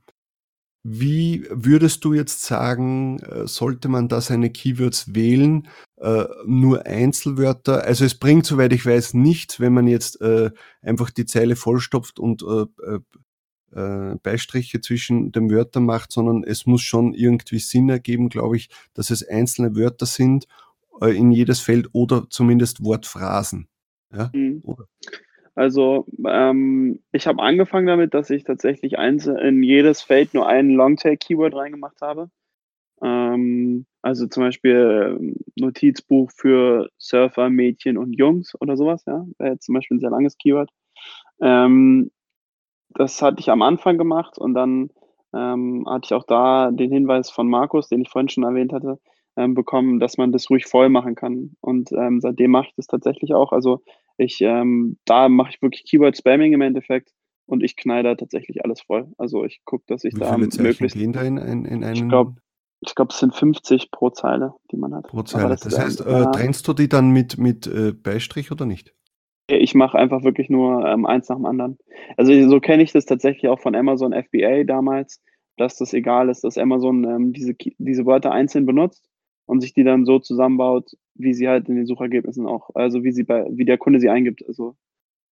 [0.83, 5.69] wie würdest du jetzt sagen, äh, sollte man da seine Keywords wählen?
[5.95, 7.85] Äh, nur Einzelwörter?
[7.85, 12.19] Also es bringt, soweit ich weiß, nichts, wenn man jetzt äh, einfach die Zeile vollstopft
[12.19, 12.99] und äh, äh,
[13.79, 18.69] äh, Beistriche zwischen den Wörtern macht, sondern es muss schon irgendwie Sinn ergeben, glaube ich,
[18.93, 20.47] dass es einzelne Wörter sind
[21.01, 23.67] in jedes Feld oder zumindest Wortphrasen.
[24.13, 24.29] Ja?
[24.33, 24.61] Mhm.
[25.55, 31.55] Also ähm, ich habe angefangen damit, dass ich tatsächlich in jedes Feld nur ein Longtail-Keyword
[31.55, 32.29] reingemacht habe.
[33.03, 39.25] Ähm, also zum Beispiel ähm, Notizbuch für Surfer, Mädchen und Jungs oder sowas, ja.
[39.37, 40.69] Wäre jetzt zum Beispiel ein sehr langes Keyword.
[41.41, 42.11] Ähm,
[42.95, 44.89] das hatte ich am Anfang gemacht und dann
[45.33, 48.99] ähm, hatte ich auch da den Hinweis von Markus, den ich vorhin schon erwähnt hatte,
[49.35, 51.55] ähm, bekommen, dass man das ruhig voll machen kann.
[51.61, 53.51] Und ähm, seitdem mache ich das tatsächlich auch.
[53.51, 53.81] Also
[54.17, 57.11] ich, ähm, da mache ich wirklich Keyword-Spamming im Endeffekt
[57.45, 59.11] und ich knall da tatsächlich alles voll.
[59.17, 60.97] Also ich gucke, dass ich Wie da möglichst.
[60.97, 61.95] gehen da in, in, in einen?
[61.95, 62.35] Ich glaube,
[62.81, 65.07] ich glaube, es sind 50 pro Zeile, die man hat.
[65.07, 65.49] Pro Zeile.
[65.49, 68.93] Das, das, heißt, äh, trennst du die dann mit, mit äh, Beistrich oder nicht?
[69.47, 71.77] Ich mache einfach wirklich nur ähm, eins nach dem anderen.
[72.17, 75.21] Also so kenne ich das tatsächlich auch von Amazon FBA damals,
[75.57, 79.09] dass das egal ist, dass Amazon ähm, diese, diese Wörter einzeln benutzt
[79.45, 83.11] und sich die dann so zusammenbaut, wie sie halt in den Suchergebnissen auch, also wie
[83.11, 84.45] sie bei, wie der Kunde sie eingibt.
[84.47, 84.75] Also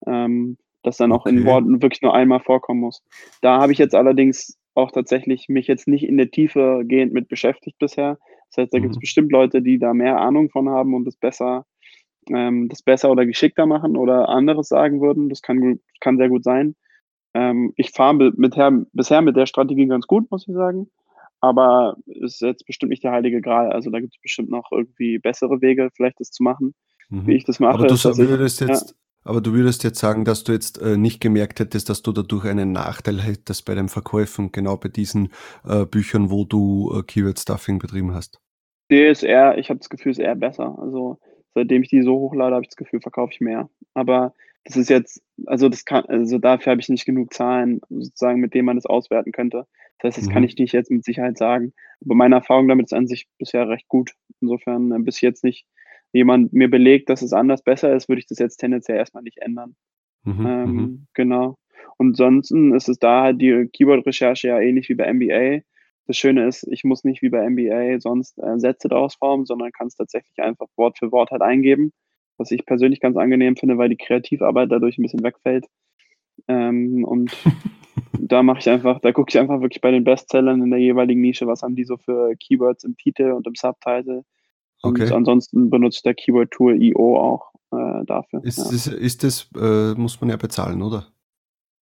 [0.06, 3.04] ähm, dass dann auch in Worten wirklich nur einmal vorkommen muss.
[3.42, 7.28] Da habe ich jetzt allerdings auch tatsächlich mich jetzt nicht in der Tiefe gehend mit
[7.28, 8.18] beschäftigt bisher.
[8.50, 8.84] Das heißt, da mhm.
[8.84, 11.66] gibt es bestimmt Leute, die da mehr Ahnung von haben und das besser,
[12.30, 15.28] ähm, das besser oder geschickter machen oder anderes sagen würden.
[15.28, 16.76] Das kann, kann sehr gut sein.
[17.34, 18.56] Ähm, ich fahre mit,
[18.94, 20.90] bisher mit der Strategie ganz gut, muss ich sagen
[21.42, 23.72] aber ist jetzt bestimmt nicht der heilige Gral.
[23.72, 26.74] Also da gibt es bestimmt noch irgendwie bessere Wege, vielleicht das zu machen,
[27.10, 27.28] mhm.
[27.28, 27.76] wie ich das mache.
[27.76, 28.96] Aber du, würdest ich, jetzt, ja.
[29.24, 32.46] aber du würdest jetzt sagen, dass du jetzt äh, nicht gemerkt hättest, dass du dadurch
[32.46, 35.32] einen Nachteil hättest bei den Verkäufen, genau bei diesen
[35.66, 38.42] äh, Büchern, wo du äh, Keyword-Stuffing betrieben hast.
[38.90, 40.78] Nee, ist eher, ich habe das Gefühl, es ist eher besser.
[40.80, 41.20] Also
[41.54, 43.70] seitdem ich die so hochlade, habe ich das Gefühl, verkaufe ich mehr.
[43.94, 44.34] Aber
[44.66, 48.54] das ist jetzt, also das kann, also dafür habe ich nicht genug Zahlen, sozusagen, mit
[48.54, 49.66] denen man das auswerten könnte.
[50.00, 50.34] Das heißt, das mhm.
[50.34, 51.74] kann ich nicht jetzt mit Sicherheit sagen.
[52.04, 54.12] Aber meine Erfahrung damit ist an sich bisher recht gut.
[54.42, 55.66] Insofern, äh, bis jetzt nicht
[56.12, 59.40] jemand mir belegt, dass es anders besser ist, würde ich das jetzt tendenziell erstmal nicht
[59.40, 59.76] ändern.
[60.24, 61.08] Mhm, ähm, mhm.
[61.14, 61.58] genau.
[61.98, 65.64] Und sonst ist es da halt die Keyword-Recherche ja ähnlich wie bei MBA.
[66.08, 69.72] Das Schöne ist, ich muss nicht wie bei MBA sonst äh, Sätze daraus formen, sondern
[69.72, 71.92] kann es tatsächlich einfach Wort für Wort halt eingeben,
[72.38, 75.68] was ich persönlich ganz angenehm finde, weil die Kreativarbeit dadurch ein bisschen wegfällt.
[76.48, 77.32] Ähm, und
[78.14, 81.22] da mache ich einfach, da gucke ich einfach wirklich bei den Bestsellern in der jeweiligen
[81.22, 84.24] Nische, was haben die so für Keywords im Titel und im Subtitle.
[84.82, 85.14] Und okay.
[85.14, 88.44] ansonsten benutzt der Keyword Tool IO auch äh, dafür.
[88.44, 88.64] Ist, ja.
[88.66, 91.08] das, ist das äh, muss man ja bezahlen, oder?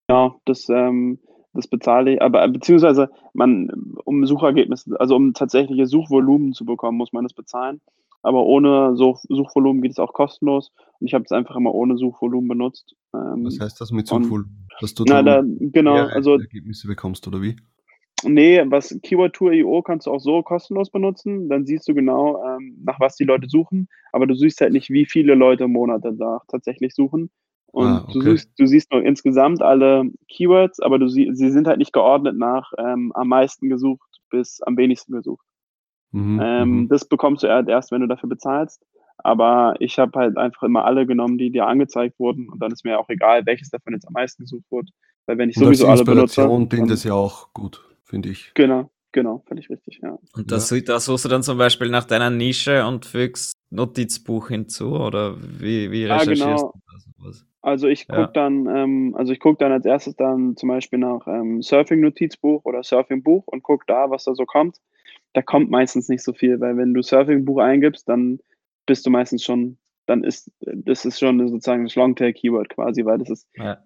[0.09, 1.19] Ja, das, ähm,
[1.53, 3.69] das bezahle ich, aber beziehungsweise man,
[4.05, 7.81] um Suchergebnisse, also um tatsächliche Suchvolumen zu bekommen, muss man das bezahlen.
[8.24, 10.72] Aber ohne Such Suchvolumen geht es auch kostenlos.
[10.99, 12.95] Und ich habe es einfach immer ohne Suchvolumen benutzt.
[13.13, 14.68] Ähm, Was heißt das mit Suchvolumen?
[14.80, 17.55] Dass du na, da, genau, also, Ergebnisse bekommst, oder wie?
[18.24, 21.49] Nee, was Keyword Tour IO kannst du auch so kostenlos benutzen.
[21.49, 23.88] Dann siehst du genau, ähm, nach was die Leute suchen.
[24.11, 27.30] Aber du siehst halt nicht, wie viele Leute im Monat danach tatsächlich suchen.
[27.68, 28.13] Und ah, okay.
[28.13, 31.93] du, siehst, du siehst nur insgesamt alle Keywords, aber du sie, sie sind halt nicht
[31.93, 35.45] geordnet nach ähm, am meisten gesucht bis am wenigsten gesucht.
[36.11, 36.87] Mhm, ähm, mhm.
[36.89, 38.85] das bekommst du halt erst, wenn du dafür bezahlst.
[39.17, 42.49] Aber ich habe halt einfach immer alle genommen, die dir angezeigt wurden.
[42.49, 44.91] Und dann ist mir auch egal, welches davon jetzt am meisten gesucht wurde.
[45.25, 46.47] Weil wenn ich und sowieso alle benutze.
[46.47, 48.51] Und klingt das ja auch gut, finde ich.
[48.53, 50.17] Genau, genau, ich richtig, ja.
[50.33, 50.79] Und das, ja.
[50.81, 55.91] da suchst du dann zum Beispiel nach deiner Nische und fügst Notizbuch hinzu oder wie,
[55.91, 56.73] wie recherchierst ja, genau.
[57.17, 57.45] du das?
[57.61, 58.27] Also ich gucke ja.
[58.27, 62.81] dann, ähm, also ich gucke dann als erstes dann zum Beispiel nach ähm, Surfing-Notizbuch oder
[62.83, 64.77] Surfing-Buch und gucke da, was da so kommt
[65.34, 68.39] da kommt meistens nicht so viel, weil wenn du Surfing-Buch eingibst, dann
[68.86, 73.30] bist du meistens schon, dann ist, das ist schon sozusagen das Longtail-Keyword quasi, weil das
[73.30, 73.78] ist ja.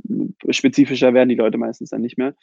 [0.50, 2.36] spezifischer werden die Leute meistens dann nicht mehr.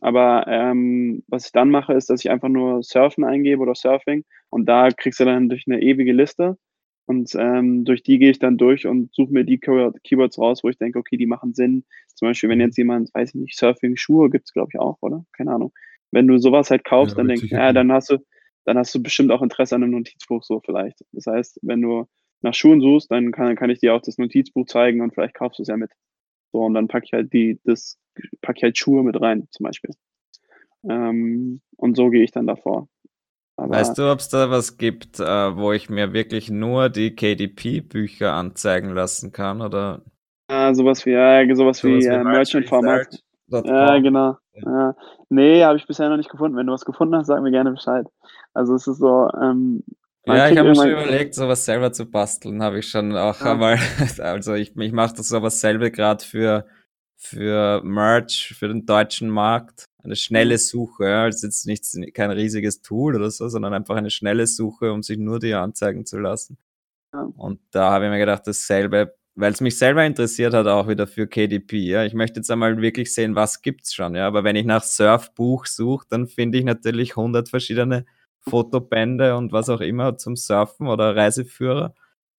[0.00, 4.24] Aber ähm, was ich dann mache, ist, dass ich einfach nur Surfen eingebe oder Surfing
[4.50, 6.56] und da kriegst du dann durch eine ewige Liste
[7.06, 10.68] und ähm, durch die gehe ich dann durch und suche mir die Keywords raus, wo
[10.68, 11.84] ich denke, okay, die machen Sinn.
[12.14, 15.24] Zum Beispiel, wenn jetzt jemand, weiß ich nicht, Surfing-Schuhe gibt es, glaube ich, auch, oder?
[15.32, 15.72] Keine Ahnung.
[16.10, 18.18] Wenn du sowas halt kaufst, ja, dann denkst du, ja, dann hast du,
[18.66, 20.98] dann hast du bestimmt auch Interesse an einem Notizbuch so vielleicht.
[21.12, 22.06] Das heißt, wenn du
[22.42, 25.58] nach Schuhen suchst, dann kann, kann ich dir auch das Notizbuch zeigen und vielleicht kaufst
[25.58, 25.92] du es ja mit.
[26.52, 27.98] So, und dann packe ich halt die, das,
[28.42, 29.92] packe ich halt Schuhe mit rein, zum Beispiel.
[30.88, 32.88] Ähm, und so gehe ich dann davor.
[33.56, 37.14] Aber weißt du, ob es da was gibt, äh, wo ich mir wirklich nur die
[37.14, 40.02] KDP-Bücher anzeigen lassen kann, oder?
[40.50, 43.22] Ja, sowas wie, ja, sowas, sowas wie, wie äh, Merchant Format.
[43.48, 44.36] Ja, genau.
[44.64, 44.94] Ja.
[45.28, 46.56] Nee, habe ich bisher noch nicht gefunden.
[46.56, 48.06] Wenn du was gefunden hast, sag mir gerne Bescheid.
[48.54, 49.84] Also es ist so, ähm,
[50.24, 53.52] ja, ich habe mir schon überlegt, sowas selber zu basteln, habe ich schon auch ja.
[53.52, 53.78] einmal.
[54.18, 56.66] Also ich, ich mache das sowas selber gerade für
[57.16, 59.86] für Merch, für den deutschen Markt.
[60.02, 60.58] Eine schnelle mhm.
[60.58, 64.92] Suche, ja, also jetzt nicht, kein riesiges Tool oder so, sondern einfach eine schnelle Suche,
[64.92, 66.58] um sich nur die anzeigen zu lassen.
[67.12, 67.28] Ja.
[67.36, 71.06] Und da habe ich mir gedacht, dasselbe, weil es mich selber interessiert hat, auch wieder
[71.06, 71.78] für KDP.
[71.78, 72.04] Ja.
[72.04, 74.14] Ich möchte jetzt einmal wirklich sehen, was gibt's schon.
[74.14, 74.26] Ja.
[74.26, 78.06] Aber wenn ich nach Surfbuch suche, dann finde ich natürlich 100 verschiedene
[78.40, 81.94] Fotobände und was auch immer zum Surfen oder Reiseführer,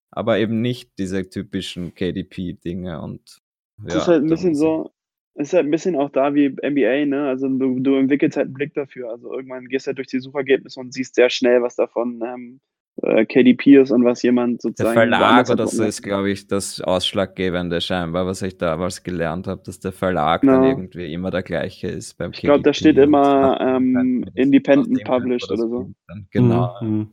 [0.09, 3.01] aber eben nicht diese typischen KDP-Dinge.
[3.01, 3.41] Und
[3.79, 4.91] ja, das ist halt ein bisschen so,
[5.35, 7.27] ist halt ein bisschen auch da wie NBA, ne?
[7.27, 9.11] Also du, du entwickelst halt einen Blick dafür.
[9.11, 12.59] Also irgendwann gehst du halt durch die Suchergebnisse und siehst sehr schnell, was davon ähm,
[13.03, 14.95] äh, KDP ist und was jemand sozusagen.
[14.95, 19.61] Der Verlag oder so ist, glaube ich, das Ausschlaggebende scheinbar, was ich damals gelernt habe,
[19.63, 20.53] dass der Verlag no.
[20.53, 25.51] dann irgendwie immer der gleiche ist beim Ich glaube, da steht immer ähm, Independent Published
[25.51, 25.91] oder so.
[26.31, 26.75] Genau.
[26.81, 27.11] Mhm.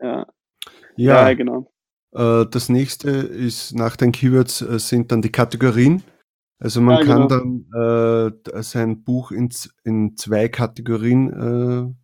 [0.00, 0.26] Ja.
[0.96, 1.28] ja.
[1.28, 1.70] Ja, genau.
[2.14, 6.02] Äh, das nächste ist nach den Keywords äh, sind dann die Kategorien.
[6.58, 7.60] Also man ja, kann genau.
[7.74, 9.50] dann äh, sein Buch in,
[9.84, 11.94] in zwei Kategorien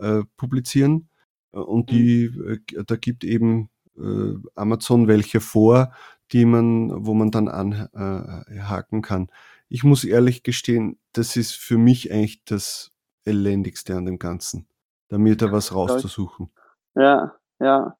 [0.00, 1.09] äh, äh, publizieren.
[1.52, 1.94] Und mhm.
[1.94, 5.92] die, äh, da gibt eben äh, Amazon welche vor,
[6.32, 9.28] die man, wo man dann anhaken äh, kann.
[9.68, 12.92] Ich muss ehrlich gestehen, das ist für mich eigentlich das
[13.24, 14.66] Elendigste an dem Ganzen,
[15.08, 16.50] da mir da was rauszusuchen.
[16.94, 17.96] Ja, ja.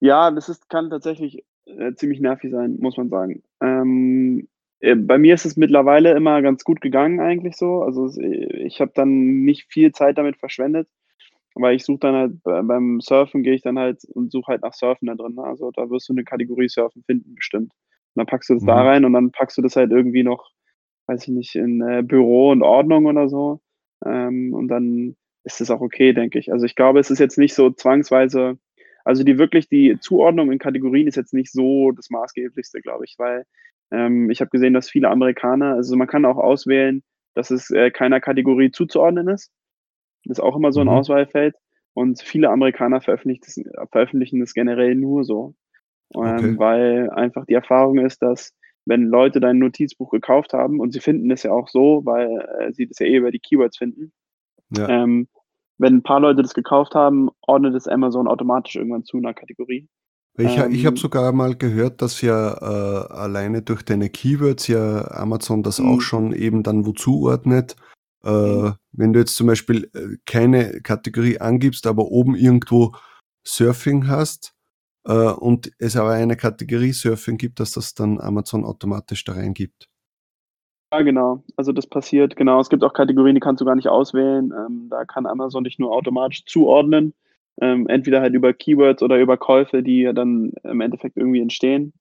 [0.00, 3.42] Ja, das ist, kann tatsächlich äh, ziemlich nervig sein, muss man sagen.
[3.60, 4.48] Ähm,
[4.80, 7.82] äh, bei mir ist es mittlerweile immer ganz gut gegangen eigentlich so.
[7.82, 10.88] Also ich habe dann nicht viel Zeit damit verschwendet.
[11.60, 14.72] Aber ich suche dann halt beim Surfen gehe ich dann halt und suche halt nach
[14.72, 15.38] Surfen da drin.
[15.38, 17.72] Also da wirst du eine Kategorie Surfen finden, bestimmt.
[18.14, 18.68] Und dann packst du das mhm.
[18.68, 20.50] da rein und dann packst du das halt irgendwie noch,
[21.06, 23.60] weiß ich nicht, in äh, Büro und Ordnung oder so.
[24.06, 26.50] Ähm, und dann ist es auch okay, denke ich.
[26.50, 28.58] Also ich glaube, es ist jetzt nicht so zwangsweise,
[29.04, 33.16] also die wirklich, die Zuordnung in Kategorien ist jetzt nicht so das Maßgeblichste, glaube ich,
[33.18, 33.44] weil
[33.90, 37.02] ähm, ich habe gesehen, dass viele Amerikaner, also man kann auch auswählen,
[37.34, 39.50] dass es äh, keiner Kategorie zuzuordnen ist.
[40.24, 40.94] Das ist auch immer so ein mhm.
[40.94, 41.54] Auswahlfeld.
[41.92, 45.54] Und viele Amerikaner veröffentlichen das, generell nur so.
[46.14, 46.58] Ähm, okay.
[46.58, 48.54] Weil einfach die Erfahrung ist, dass
[48.86, 52.72] wenn Leute dein Notizbuch gekauft haben und sie finden es ja auch so, weil äh,
[52.72, 54.12] sie das ja eh über die Keywords finden,
[54.76, 54.88] ja.
[54.88, 55.28] ähm,
[55.78, 59.88] wenn ein paar Leute das gekauft haben, ordnet es Amazon automatisch irgendwann zu einer Kategorie.
[60.38, 65.10] Ich, ähm, ich habe sogar mal gehört, dass ja äh, alleine durch deine Keywords ja
[65.10, 66.00] Amazon das auch mhm.
[66.00, 67.76] schon eben dann wo zuordnet.
[68.24, 68.74] Äh, mhm.
[68.92, 72.92] wenn du jetzt zum Beispiel äh, keine Kategorie angibst, aber oben irgendwo
[73.46, 74.54] Surfing hast
[75.06, 79.88] äh, und es aber eine Kategorie Surfing gibt, dass das dann Amazon automatisch da reingibt.
[80.92, 81.44] Ja, genau.
[81.56, 82.60] Also das passiert, genau.
[82.60, 84.52] Es gibt auch Kategorien, die kannst du gar nicht auswählen.
[84.52, 87.14] Ähm, da kann Amazon dich nur automatisch zuordnen.
[87.60, 91.92] Ähm, entweder halt über Keywords oder über Käufe, die dann im Endeffekt irgendwie entstehen.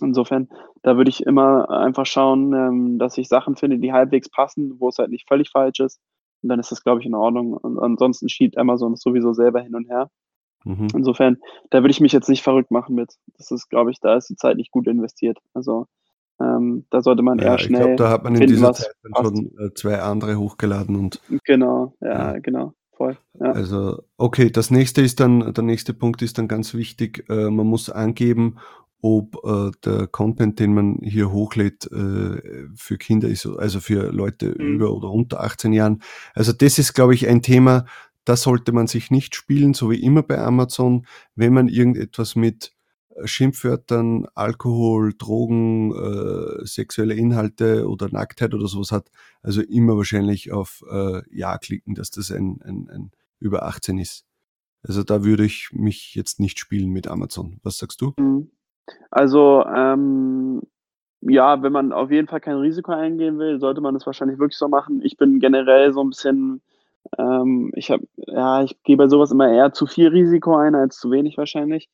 [0.00, 0.48] Insofern,
[0.82, 4.88] da würde ich immer einfach schauen, ähm, dass ich Sachen finde, die halbwegs passen, wo
[4.88, 6.00] es halt nicht völlig falsch ist.
[6.42, 7.54] Und dann ist das, glaube ich, in Ordnung.
[7.54, 10.10] Und ansonsten schiebt Amazon sowieso selber hin und her.
[10.64, 10.88] Mhm.
[10.94, 11.38] Insofern,
[11.70, 13.14] da würde ich mich jetzt nicht verrückt machen mit.
[13.38, 15.38] Das ist, glaube ich, da ist die Zeit nicht gut investiert.
[15.54, 15.86] Also
[16.40, 17.80] ähm, da sollte man ja, eher schnell.
[17.80, 21.20] Ich glaube, da hat man in dieser Zeit schon äh, zwei andere hochgeladen und.
[21.44, 22.38] Genau, ja, ja.
[22.40, 22.74] genau.
[22.92, 23.52] Voll, ja.
[23.52, 27.28] Also, okay, das nächste ist dann, der nächste Punkt ist dann ganz wichtig.
[27.28, 28.56] Äh, man muss angeben,
[29.02, 34.54] ob äh, der Content, den man hier hochlädt, äh, für Kinder ist, also für Leute
[34.58, 34.74] mhm.
[34.74, 36.02] über oder unter 18 Jahren.
[36.34, 37.86] Also das ist, glaube ich, ein Thema,
[38.24, 42.72] da sollte man sich nicht spielen, so wie immer bei Amazon, wenn man irgendetwas mit
[43.14, 49.10] äh, Schimpfwörtern, Alkohol, Drogen, äh, sexuelle Inhalte oder Nacktheit oder sowas hat,
[49.42, 54.24] also immer wahrscheinlich auf äh, Ja klicken, dass das ein, ein, ein über 18 ist.
[54.82, 57.58] Also da würde ich mich jetzt nicht spielen mit Amazon.
[57.62, 58.14] Was sagst du?
[58.18, 58.50] Mhm.
[59.10, 60.62] Also, ähm,
[61.22, 64.58] ja, wenn man auf jeden Fall kein Risiko eingehen will, sollte man das wahrscheinlich wirklich
[64.58, 65.00] so machen.
[65.02, 66.62] Ich bin generell so ein bisschen,
[67.18, 70.98] ähm, ich habe, ja, ich gehe bei sowas immer eher zu viel Risiko ein als
[70.98, 71.88] zu wenig wahrscheinlich.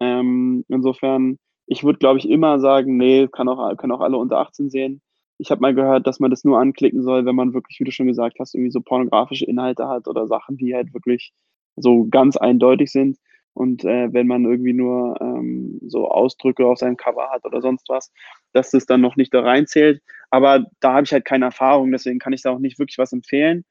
[0.00, 4.38] Ähm, insofern, ich würde, glaube ich, immer sagen, nee, kann auch, können auch alle unter
[4.38, 5.02] 18 sehen.
[5.38, 7.90] Ich habe mal gehört, dass man das nur anklicken soll, wenn man wirklich, wie du
[7.92, 11.32] schon gesagt hast, irgendwie so pornografische Inhalte hat oder Sachen, die halt wirklich
[11.76, 13.18] so ganz eindeutig sind.
[13.56, 17.88] Und äh, wenn man irgendwie nur ähm, so Ausdrücke auf seinem Cover hat oder sonst
[17.88, 18.12] was,
[18.52, 20.02] dass das dann noch nicht da reinzählt.
[20.30, 23.14] Aber da habe ich halt keine Erfahrung, deswegen kann ich da auch nicht wirklich was
[23.14, 23.64] empfehlen.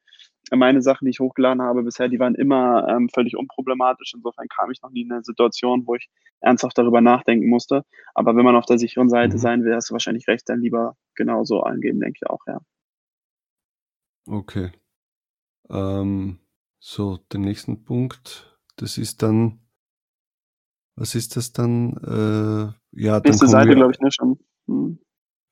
[0.52, 4.12] Meine Sachen, die ich hochgeladen habe bisher, die waren immer ähm, völlig unproblematisch.
[4.14, 6.08] Insofern kam ich noch nie in eine Situation, wo ich
[6.40, 7.84] ernsthaft darüber nachdenken musste.
[8.14, 9.40] Aber wenn man auf der sicheren Seite mhm.
[9.40, 12.58] sein will, hast du wahrscheinlich recht, dann lieber genauso angeben, denke ich auch, ja.
[14.28, 14.72] Okay.
[15.70, 16.38] Ähm,
[16.78, 19.60] so, den nächsten Punkt, das ist dann
[20.96, 21.94] was ist das dann?
[22.02, 24.38] Äh, ja, Nächste Seite, glaube ich, ne, schon.
[24.66, 24.98] Hm.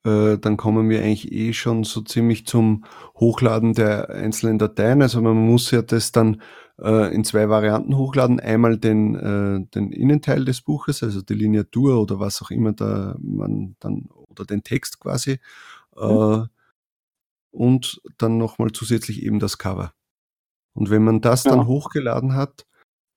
[0.03, 2.83] äh, dann kommen wir eigentlich eh schon so ziemlich zum
[3.17, 5.01] Hochladen der einzelnen Dateien.
[5.01, 6.41] Also man muss ja das dann
[6.81, 8.39] äh, in zwei Varianten hochladen.
[8.39, 13.15] Einmal den, äh, den Innenteil des Buches, also die Lineatur oder was auch immer da
[13.19, 15.39] man dann, oder den Text quasi.
[15.97, 16.49] Mhm.
[17.51, 19.93] und dann nochmal zusätzlich eben das Cover.
[20.73, 22.65] Und wenn man das dann hochgeladen hat,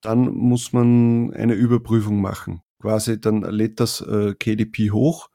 [0.01, 2.61] dann muss man eine Überprüfung machen.
[2.79, 5.29] Quasi dann lädt das äh, KDP hoch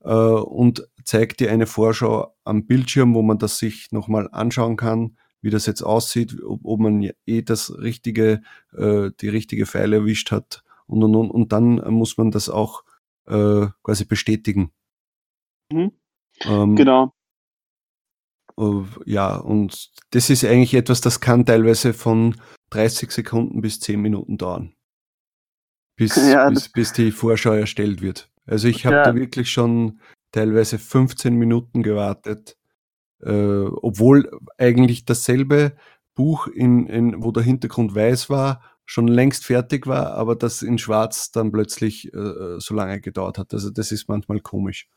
[0.00, 5.16] äh, und zeigt dir eine Vorschau am Bildschirm, wo man das sich nochmal anschauen kann,
[5.40, 8.42] wie das jetzt aussieht, ob, ob man eh das richtige,
[8.76, 11.30] äh, die richtige Pfeile erwischt hat und und und.
[11.30, 12.82] Und dann muss man das auch
[13.26, 14.72] äh, quasi bestätigen.
[15.72, 15.92] Mhm.
[16.44, 17.12] Ähm, genau.
[18.58, 22.34] Äh, ja, und das ist eigentlich etwas, das kann teilweise von
[22.70, 24.74] 30 Sekunden bis 10 Minuten dauern,
[25.96, 28.30] bis, ja, bis, bis die Vorschau erstellt wird.
[28.46, 29.04] Also ich habe ja.
[29.04, 30.00] da wirklich schon
[30.32, 32.56] teilweise 15 Minuten gewartet,
[33.20, 35.76] äh, obwohl eigentlich dasselbe
[36.14, 40.78] Buch, in, in, wo der Hintergrund weiß war, schon längst fertig war, aber das in
[40.78, 43.52] Schwarz dann plötzlich äh, so lange gedauert hat.
[43.52, 44.88] Also das ist manchmal komisch.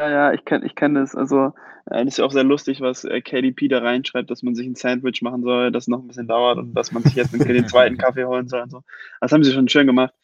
[0.00, 1.14] Ja, ja, ich kenne ich kenn das.
[1.14, 1.52] Also,
[1.84, 4.66] äh, das ist ja auch sehr lustig, was äh, KDP da reinschreibt, dass man sich
[4.66, 7.68] ein Sandwich machen soll, das noch ein bisschen dauert und dass man sich jetzt den
[7.68, 8.80] zweiten Kaffee holen soll und so.
[9.20, 10.14] Das haben sie schon schön gemacht.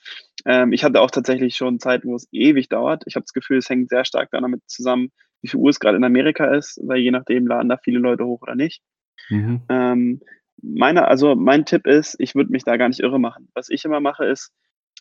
[0.46, 3.02] Ähm, ich hatte auch tatsächlich schon Zeiten, wo es ewig dauert.
[3.04, 5.12] Ich habe das Gefühl, es hängt sehr stark damit zusammen,
[5.42, 8.24] wie viel Uhr es gerade in Amerika ist, weil je nachdem laden da viele Leute
[8.24, 8.80] hoch oder nicht.
[9.28, 9.60] Mhm.
[9.68, 10.20] Ähm,
[10.62, 13.50] meine, also mein Tipp ist, ich würde mich da gar nicht irre machen.
[13.52, 14.54] Was ich immer mache, ist,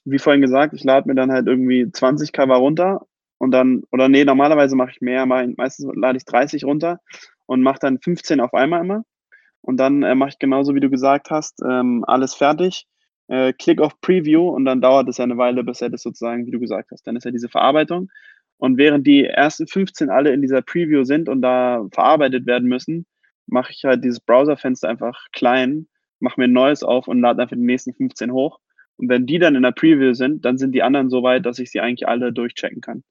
[0.04, 3.08] wie vorhin gesagt, ich lade mir dann halt irgendwie 20 Cover runter
[3.38, 7.00] und dann, oder nee, normalerweise mache ich mehr, meistens lade ich 30 runter
[7.46, 9.04] und mache dann 15 auf einmal immer.
[9.62, 12.86] Und dann äh, mache ich genauso, wie du gesagt hast, ähm, alles fertig.
[13.28, 16.52] Äh, klick auf Preview und dann dauert es eine Weile, bis er das sozusagen, wie
[16.52, 18.12] du gesagt hast, dann ist ja diese Verarbeitung.
[18.58, 23.06] Und während die ersten 15 alle in dieser Preview sind und da verarbeitet werden müssen,
[23.48, 25.88] mache ich halt dieses Browserfenster einfach klein,
[26.20, 28.60] mache mir ein neues auf und lade einfach die nächsten 15 hoch.
[28.98, 31.60] Und wenn die dann in der Preview sind, dann sind die anderen so weit, dass
[31.60, 33.04] ich sie eigentlich alle durchchecken kann.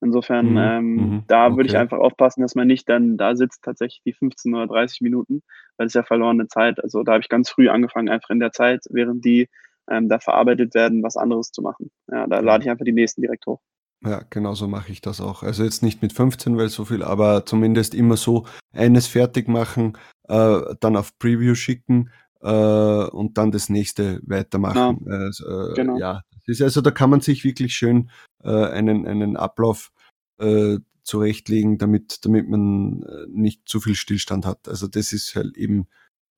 [0.00, 1.56] Insofern, mhm, ähm, mhm, da okay.
[1.56, 5.00] würde ich einfach aufpassen, dass man nicht dann da sitzt, tatsächlich die 15 oder 30
[5.00, 5.42] Minuten,
[5.78, 6.82] weil es ja verlorene Zeit.
[6.82, 9.48] Also da habe ich ganz früh angefangen, einfach in der Zeit, während die
[9.90, 11.90] ähm, da verarbeitet werden, was anderes zu machen.
[12.10, 13.60] Ja, da lade ich einfach die nächsten direkt hoch.
[14.04, 15.42] Ja, genau so mache ich das auch.
[15.42, 19.96] Also jetzt nicht mit 15, weil so viel, aber zumindest immer so eines fertig machen,
[20.28, 25.04] äh, dann auf Preview schicken äh, und dann das nächste weitermachen.
[25.04, 25.16] Genau.
[25.16, 25.98] Also, äh, genau.
[25.98, 28.10] Ja, das ist also da kann man sich wirklich schön
[28.42, 29.92] äh, einen, einen Ablauf
[30.38, 34.68] äh, zurechtlegen, damit, damit man äh, nicht zu viel Stillstand hat.
[34.68, 35.86] Also das ist halt eben,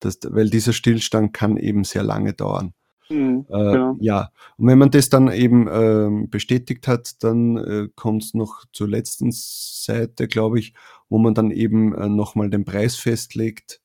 [0.01, 2.75] das, weil dieser Stillstand kann eben sehr lange dauern.
[3.11, 3.97] Mhm, äh, genau.
[4.01, 8.65] Ja, und wenn man das dann eben äh, bestätigt hat, dann äh, kommt es noch
[8.73, 10.75] zur letzten Seite, glaube ich,
[11.09, 13.81] wo man dann eben äh, nochmal den Preis festlegt.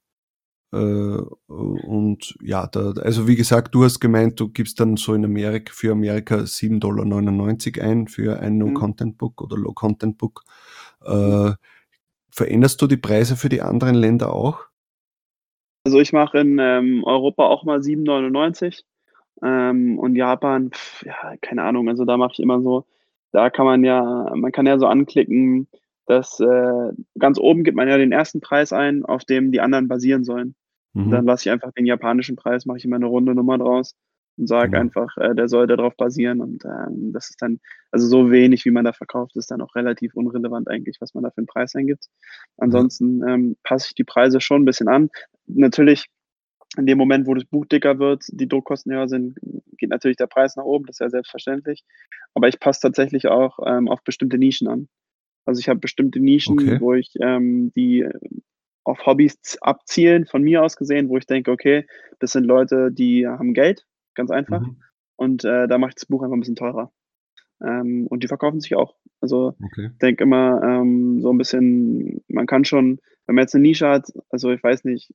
[0.74, 5.24] Äh, und ja, da, also wie gesagt, du hast gemeint, du gibst dann so in
[5.24, 6.80] Amerika für Amerika 7,99
[7.74, 10.44] Dollar ein für ein No-Content-Book oder Low-Content-Book.
[11.06, 11.52] Äh,
[12.32, 14.66] veränderst du die Preise für die anderen Länder auch?
[15.86, 18.84] Also ich mache in ähm, Europa auch mal 7,99
[19.44, 22.86] ähm, und Japan, pf, ja, keine Ahnung, also da mache ich immer so,
[23.32, 25.68] da kann man ja, man kann ja so anklicken,
[26.08, 29.88] dass äh, ganz oben gibt man ja den ersten Preis ein, auf dem die anderen
[29.88, 30.56] basieren sollen.
[30.94, 31.12] Mhm.
[31.12, 33.96] Dann lasse ich einfach den japanischen Preis, mache ich immer eine runde Nummer draus
[34.38, 34.76] und sage mhm.
[34.76, 36.42] einfach, äh, der soll darauf basieren.
[36.42, 37.60] Und ähm, das ist dann,
[37.92, 41.24] also so wenig, wie man da verkauft, ist dann auch relativ unrelevant eigentlich, was man
[41.24, 42.08] da für einen Preis eingibt.
[42.58, 45.10] Ansonsten ähm, passe ich die Preise schon ein bisschen an.
[45.48, 46.06] Natürlich,
[46.78, 49.38] in dem Moment, wo das Buch dicker wird, die Druckkosten höher sind,
[49.78, 51.84] geht natürlich der Preis nach oben, das ist ja selbstverständlich.
[52.34, 54.88] Aber ich passe tatsächlich auch ähm, auf bestimmte Nischen an.
[55.46, 56.80] Also ich habe bestimmte Nischen, okay.
[56.80, 58.08] wo ich ähm, die
[58.84, 61.86] auf Hobbys abzielen, von mir aus gesehen, wo ich denke, okay,
[62.20, 64.62] das sind Leute, die haben Geld, ganz einfach.
[64.62, 64.78] Mhm.
[65.16, 66.92] Und äh, da mache ich das Buch einfach ein bisschen teurer.
[67.62, 68.96] Ähm, und die verkaufen sich auch.
[69.22, 69.90] Also okay.
[69.92, 73.88] ich denke immer ähm, so ein bisschen, man kann schon, wenn man jetzt eine Nische
[73.88, 75.14] hat, also ich weiß nicht,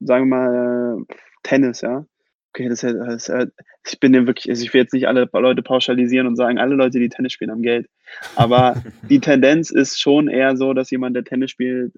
[0.00, 2.06] sagen wir mal äh, Tennis, ja.
[2.52, 3.48] Okay, das ist, das
[3.86, 6.74] ich bin ja wirklich, also ich will jetzt nicht alle Leute pauschalisieren und sagen, alle
[6.74, 7.88] Leute, die Tennis spielen, haben Geld.
[8.34, 8.74] Aber
[9.08, 11.94] die Tendenz ist schon eher so, dass jemand, der Tennis spielt,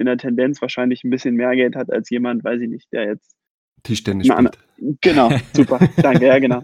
[0.00, 3.04] in der Tendenz wahrscheinlich ein bisschen mehr Geld hat als jemand, weiß ich nicht, der
[3.04, 3.36] jetzt
[3.82, 4.58] Tischtennis spielt.
[5.00, 6.62] Genau, super, danke, ja genau.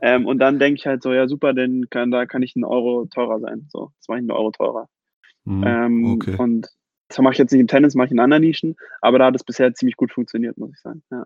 [0.00, 2.64] Ähm, und dann denke ich halt so, ja super, denn kann, da kann ich einen
[2.64, 3.66] Euro teurer sein.
[3.70, 4.88] So, das mache ich einen Euro teurer.
[5.44, 6.36] Mhm, ähm, okay.
[6.38, 6.68] Und
[7.08, 9.36] das mache ich jetzt nicht im Tennis, mache ich in anderen Nischen, aber da hat
[9.36, 11.02] es bisher ziemlich gut funktioniert, muss ich sagen.
[11.10, 11.24] Ja,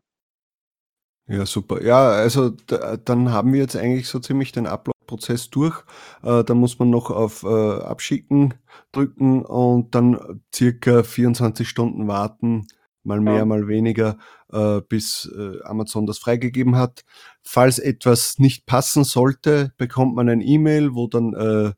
[1.31, 1.83] ja super.
[1.83, 5.83] Ja, also dann haben wir jetzt eigentlich so ziemlich den Upload-Prozess durch.
[6.23, 7.47] Äh, dann muss man noch auf äh,
[7.83, 8.55] Abschicken
[8.93, 12.67] drücken und dann circa 24 Stunden warten,
[13.05, 13.45] mal mehr, ja.
[13.45, 14.19] mal weniger,
[14.53, 17.05] äh, bis äh, Amazon das freigegeben hat.
[17.43, 21.73] Falls etwas nicht passen sollte, bekommt man ein E-Mail, wo dann äh,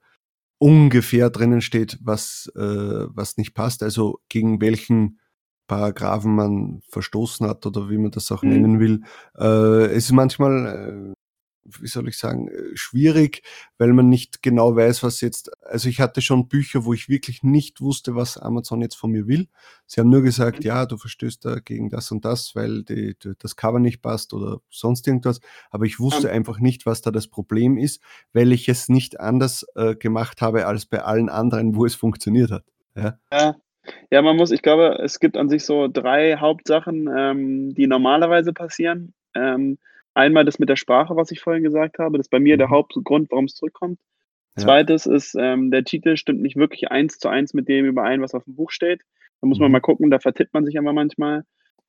[0.58, 5.18] ungefähr drinnen steht, was, äh, was nicht passt, also gegen welchen
[5.66, 8.50] Paragraphen man verstoßen hat oder wie man das auch mhm.
[8.50, 9.02] nennen will.
[9.38, 11.14] Äh, es ist manchmal, äh,
[11.80, 13.42] wie soll ich sagen, äh, schwierig,
[13.78, 17.42] weil man nicht genau weiß, was jetzt, also ich hatte schon Bücher, wo ich wirklich
[17.42, 19.48] nicht wusste, was Amazon jetzt von mir will.
[19.86, 20.66] Sie haben nur gesagt, mhm.
[20.66, 24.34] ja, du verstößt da gegen das und das, weil die, die, das Cover nicht passt
[24.34, 25.40] oder sonst irgendwas.
[25.70, 26.34] Aber ich wusste mhm.
[26.34, 28.02] einfach nicht, was da das Problem ist,
[28.32, 32.50] weil ich es nicht anders äh, gemacht habe als bei allen anderen, wo es funktioniert
[32.50, 32.64] hat.
[32.94, 33.18] Ja.
[33.32, 33.54] ja.
[34.10, 38.52] Ja, man muss, ich glaube, es gibt an sich so drei Hauptsachen, ähm, die normalerweise
[38.52, 39.14] passieren.
[39.34, 39.78] Ähm,
[40.14, 42.18] einmal das mit der Sprache, was ich vorhin gesagt habe.
[42.18, 42.72] Das ist bei mir der mhm.
[42.72, 43.98] Hauptgrund, warum es zurückkommt.
[44.56, 44.64] Ja.
[44.64, 48.34] Zweites ist, ähm, der Titel stimmt nicht wirklich eins zu eins mit dem überein, was
[48.34, 49.02] auf dem Buch steht.
[49.40, 49.72] Da muss man mhm.
[49.72, 51.44] mal gucken, da vertippt man sich einfach manchmal.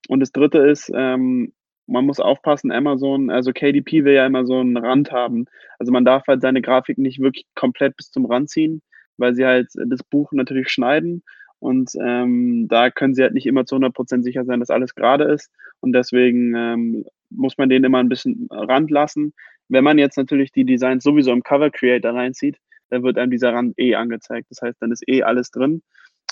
[0.07, 1.53] Und das dritte ist, ähm,
[1.85, 5.45] man muss aufpassen, Amazon, also KDP will ja immer so einen Rand haben.
[5.77, 8.81] Also man darf halt seine Grafik nicht wirklich komplett bis zum Rand ziehen,
[9.17, 11.23] weil sie halt das Buch natürlich schneiden
[11.63, 15.23] und ähm, da können sie halt nicht immer zu 100% sicher sein, dass alles gerade
[15.23, 15.49] ist.
[15.79, 19.33] Und deswegen ähm, muss man den immer ein bisschen Rand lassen.
[19.69, 22.57] Wenn man jetzt natürlich die Designs sowieso im Cover Creator reinzieht,
[22.89, 24.47] dann wird einem dieser Rand eh angezeigt.
[24.49, 25.81] Das heißt, dann ist eh alles drin.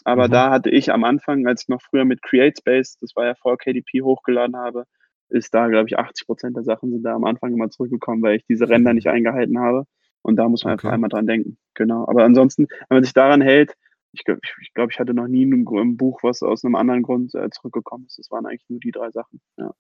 [0.04, 0.32] Aber mhm.
[0.32, 3.58] da hatte ich am Anfang, als ich noch früher mit CreateSpace, das war ja vor
[3.58, 4.84] KDP, hochgeladen habe,
[5.30, 8.46] ist da, glaube ich, 80% der Sachen sind da am Anfang immer zurückgekommen, weil ich
[8.50, 9.86] diese Ränder nicht eingehalten habe.
[10.24, 10.88] Und da muss man okay.
[10.88, 11.58] einfach einmal dran denken.
[11.74, 12.06] Genau.
[12.06, 13.78] Aber ansonsten, wenn man sich daran hält,
[14.14, 17.02] ich glaube, ich, glaub, ich hatte noch nie ein, ein, Buch, was aus einem anderen
[17.02, 18.20] Grund äh, zurückgekommen ist.
[18.20, 19.42] Das waren eigentlich nur die drei Sachen.
[19.58, 19.72] Ja.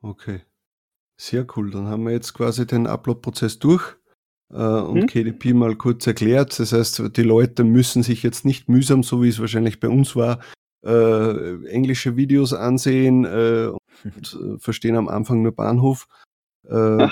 [0.00, 0.42] Okay.
[1.16, 1.70] Sehr cool.
[1.70, 3.96] Dann haben wir jetzt quasi den Upload-Prozess durch
[4.50, 5.06] äh, und hm?
[5.06, 6.58] KDP mal kurz erklärt.
[6.58, 10.16] Das heißt, die Leute müssen sich jetzt nicht mühsam, so wie es wahrscheinlich bei uns
[10.16, 10.40] war,
[10.84, 13.70] äh, englische Videos ansehen äh,
[14.04, 16.08] und äh, verstehen am Anfang nur Bahnhof.
[16.66, 17.08] Äh,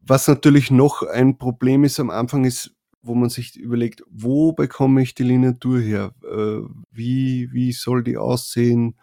[0.00, 5.02] was natürlich noch ein Problem ist am Anfang ist, wo man sich überlegt, wo bekomme
[5.02, 6.14] ich die Lineatur her?
[6.24, 8.96] Äh, wie, wie soll die aussehen?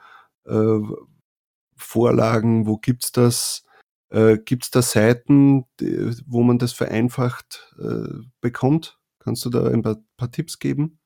[0.46, 0.80] Äh,
[1.76, 3.66] Vorlagen, wo gibt's das?
[4.10, 8.98] Äh, gibt's da Seiten, die, wo man das vereinfacht äh, bekommt?
[9.20, 11.00] Kannst du da ein paar, paar Tipps geben?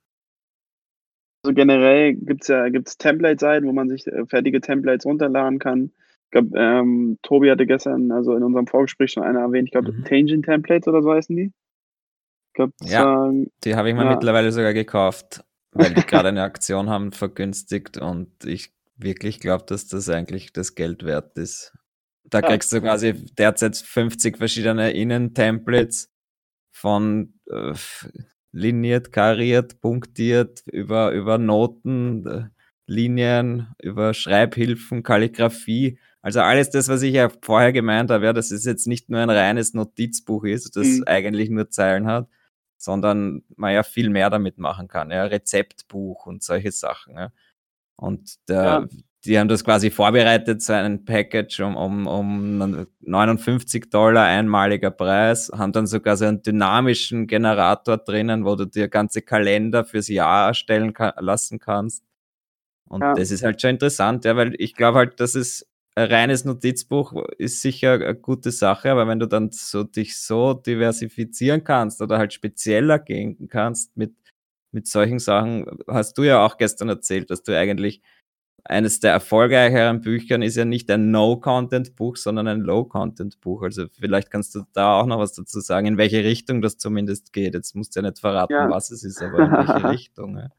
[1.44, 5.92] Also generell gibt's ja gibt's Template-Seiten, wo man sich äh, fertige Templates runterladen kann.
[6.26, 9.92] Ich glaube, ähm, Tobi hatte gestern, also in unserem Vorgespräch schon eine erwähnt, ich glaube,
[9.92, 10.06] mhm.
[10.06, 11.52] Tangent Templates oder so heißen die.
[12.54, 13.32] Glaub, ja,
[13.64, 14.12] die habe ich mir ja.
[14.12, 19.88] mittlerweile sogar gekauft, weil die gerade eine Aktion haben, vergünstigt und ich wirklich glaube, dass
[19.88, 21.74] das eigentlich das Geld wert ist.
[22.24, 22.48] Da ja.
[22.48, 26.12] kriegst du quasi derzeit 50 verschiedene Innen-Templates
[26.72, 27.74] von äh,
[28.52, 32.44] liniert, kariert, punktiert, über, über Noten, äh,
[32.86, 36.00] Linien, über Schreibhilfen, Kalligrafie.
[36.22, 39.20] Also alles das, was ich ja vorher gemeint habe, ja, dass es jetzt nicht nur
[39.20, 41.04] ein reines Notizbuch ist, das mhm.
[41.06, 42.30] eigentlich nur Zeilen hat,
[42.84, 45.10] sondern man ja viel mehr damit machen kann.
[45.10, 47.16] Ja, Rezeptbuch und solche Sachen.
[47.16, 47.32] Ja.
[47.96, 48.88] Und der, ja.
[49.26, 55.50] die haben das quasi vorbereitet, so ein Package um, um, um 59 Dollar einmaliger Preis,
[55.56, 60.48] haben dann sogar so einen dynamischen Generator drinnen, wo du dir ganze Kalender fürs Jahr
[60.48, 62.04] erstellen kann, lassen kannst.
[62.90, 63.14] Und ja.
[63.14, 65.66] das ist halt schon interessant, ja, weil ich glaube halt, dass es
[65.98, 71.64] reines Notizbuch ist sicher eine gute Sache, aber wenn du dann so dich so diversifizieren
[71.64, 74.16] kannst oder halt spezieller gehen kannst mit,
[74.72, 78.02] mit solchen Sachen, hast du ja auch gestern erzählt, dass du eigentlich
[78.66, 83.62] eines der erfolgreicheren Büchern ist ja nicht ein No-Content-Buch, sondern ein Low-Content-Buch.
[83.64, 87.34] Also vielleicht kannst du da auch noch was dazu sagen, in welche Richtung das zumindest
[87.34, 87.56] geht.
[87.56, 88.70] Jetzt musst du ja nicht verraten, ja.
[88.70, 90.38] was es ist, aber in welche Richtung.
[90.38, 90.50] Ja.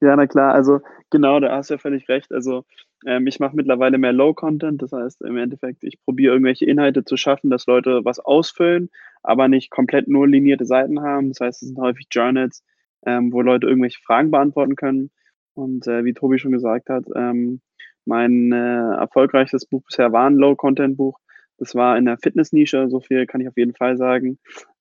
[0.00, 0.80] Ja, na klar, also
[1.10, 2.32] genau, da hast du ja völlig recht.
[2.32, 2.64] Also
[3.04, 7.16] ähm, ich mache mittlerweile mehr Low-Content, das heißt im Endeffekt, ich probiere irgendwelche Inhalte zu
[7.16, 8.90] schaffen, dass Leute was ausfüllen,
[9.22, 11.28] aber nicht komplett nur linierte Seiten haben.
[11.28, 12.64] Das heißt, es sind häufig Journals,
[13.04, 15.10] ähm, wo Leute irgendwelche Fragen beantworten können.
[15.54, 17.60] Und äh, wie Tobi schon gesagt hat, ähm,
[18.04, 21.18] mein äh, erfolgreichstes Buch bisher war ein Low-Content-Buch.
[21.58, 24.38] Das war in der Fitness-Nische, so viel kann ich auf jeden Fall sagen.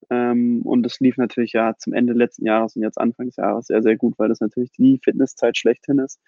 [0.09, 3.67] Ähm, und es lief natürlich ja zum Ende letzten Jahres und jetzt Anfang des Jahres
[3.67, 6.19] sehr, sehr gut, weil das natürlich die Fitnesszeit schlechthin ist.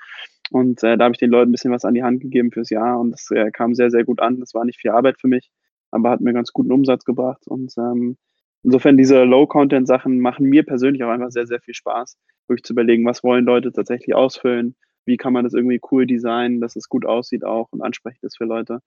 [0.52, 2.70] Und äh, da habe ich den Leuten ein bisschen was an die Hand gegeben fürs
[2.70, 4.40] Jahr und das äh, kam sehr, sehr gut an.
[4.40, 5.50] Das war nicht viel Arbeit für mich,
[5.92, 7.48] aber hat mir ganz guten Umsatz gebracht.
[7.48, 8.18] Und ähm,
[8.64, 12.18] insofern diese Low-Content-Sachen machen mir persönlich auch einfach sehr, sehr viel Spaß,
[12.48, 14.76] wirklich zu überlegen, was wollen Leute tatsächlich ausfüllen,
[15.06, 18.38] wie kann man das irgendwie cool designen, dass es gut aussieht auch und ansprechend ist
[18.38, 18.80] für Leute.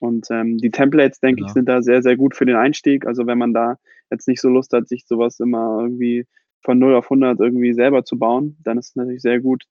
[0.00, 1.46] Und ähm, die Templates, denke Genau.
[1.48, 3.06] ich, sind da sehr, sehr gut für den Einstieg.
[3.06, 3.76] Also wenn man da
[4.10, 6.24] jetzt nicht so Lust hat, sich sowas immer irgendwie
[6.62, 9.64] von 0 auf 100 irgendwie selber zu bauen, dann ist es natürlich sehr gut.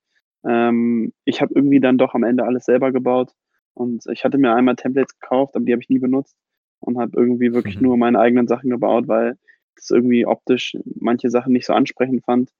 [0.45, 3.33] Ähm, ich habe irgendwie dann doch am Ende alles selber gebaut
[3.73, 6.35] und ich hatte mir einmal Templates gekauft, aber die habe ich nie benutzt
[6.79, 7.81] und habe irgendwie wirklich Mhm.
[7.81, 9.37] nur meine eigenen Sachen gebaut, weil
[9.75, 12.51] das irgendwie optisch manche Sachen nicht so ansprechend fand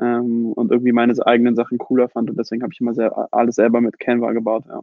[0.00, 3.56] ähm, und irgendwie meine eigenen Sachen cooler fand und deswegen habe ich immer sehr, alles
[3.56, 4.64] selber mit Canva gebaut.
[4.68, 4.80] Ja.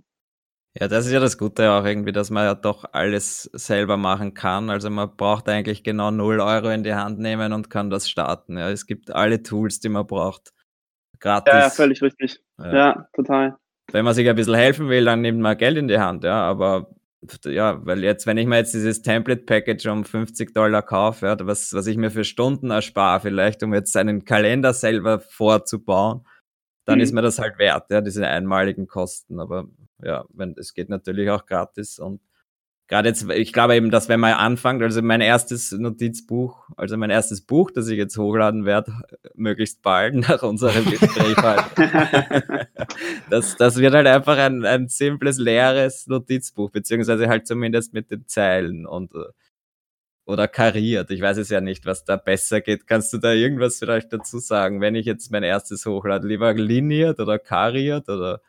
[0.79, 4.33] Ja, das ist ja das Gute auch irgendwie, dass man ja doch alles selber machen
[4.33, 4.69] kann.
[4.69, 8.57] Also man braucht eigentlich genau 0 Euro in die Hand nehmen und kann das starten.
[8.57, 10.53] Ja, es gibt alle Tools, die man braucht.
[11.21, 11.53] Gratis.
[11.53, 12.39] ja, völlig richtig.
[12.59, 12.75] Ja.
[12.75, 13.57] Ja, total.
[13.91, 16.41] Wenn man sich ein bisschen helfen will, dann nimmt man Geld in die Hand, ja.
[16.43, 16.89] Aber
[17.45, 21.71] ja, weil jetzt, wenn ich mir jetzt dieses Template-Package um 50 Dollar kaufe, ja, was,
[21.73, 26.25] was ich mir für Stunden erspare, vielleicht, um jetzt einen Kalender selber vorzubauen,
[26.85, 27.03] dann Mhm.
[27.03, 29.39] ist mir das halt wert, ja, diese einmaligen Kosten.
[29.39, 29.65] Aber
[30.03, 32.21] ja, wenn, es geht natürlich auch gratis und
[32.91, 37.09] gerade jetzt, ich glaube eben, dass wenn man anfängt, also mein erstes Notizbuch, also mein
[37.09, 38.93] erstes Buch, das ich jetzt hochladen werde,
[39.33, 42.67] möglichst bald nach unserem Gespräch halt.
[43.29, 48.27] Das, das wird halt einfach ein, ein simples, leeres Notizbuch, beziehungsweise halt zumindest mit den
[48.27, 49.13] Zeilen und
[50.25, 51.11] oder kariert.
[51.11, 52.87] Ich weiß es ja nicht, was da besser geht.
[52.87, 56.27] Kannst du da irgendwas vielleicht dazu sagen, wenn ich jetzt mein erstes hochlade?
[56.27, 58.41] Lieber liniert oder kariert oder?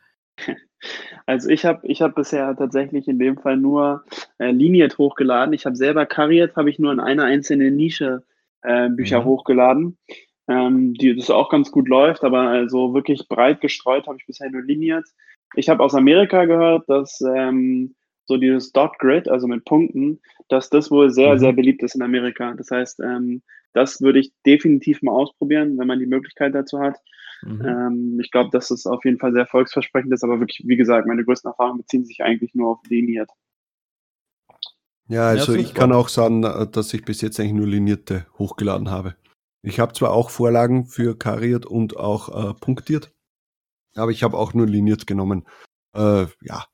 [1.25, 4.03] Also ich habe ich hab bisher tatsächlich in dem Fall nur
[4.39, 5.53] äh, liniert hochgeladen.
[5.53, 8.23] Ich habe selber kariert, habe ich nur in einer einzelnen Nische
[8.61, 9.25] äh, Bücher Mhm.
[9.25, 9.97] hochgeladen,
[10.47, 14.49] ähm, die das auch ganz gut läuft, aber also wirklich breit gestreut habe ich bisher
[14.49, 15.05] nur liniert.
[15.55, 20.19] Ich habe aus Amerika gehört, dass ähm, so dieses Dot Grid, also mit Punkten,
[20.49, 21.39] dass das wohl sehr, Mhm.
[21.39, 22.53] sehr beliebt ist in Amerika.
[22.53, 23.41] Das heißt, ähm,
[23.73, 26.97] das würde ich definitiv mal ausprobieren, wenn man die Möglichkeit dazu hat.
[27.45, 27.65] Mhm.
[27.65, 31.07] Ähm, ich glaube, dass es auf jeden Fall sehr erfolgsversprechend ist, aber wirklich, wie gesagt,
[31.07, 33.29] meine größten Erfahrungen beziehen sich eigentlich nur auf liniert.
[35.07, 38.25] Ja, also Ja, ich kann auch sagen, äh, dass ich bis jetzt eigentlich nur linierte
[38.37, 39.15] hochgeladen habe.
[39.61, 43.13] Ich habe zwar auch Vorlagen für kariert und auch äh, punktiert,
[43.95, 45.45] aber ich habe auch nur liniert genommen.
[45.95, 46.65] Äh, ja,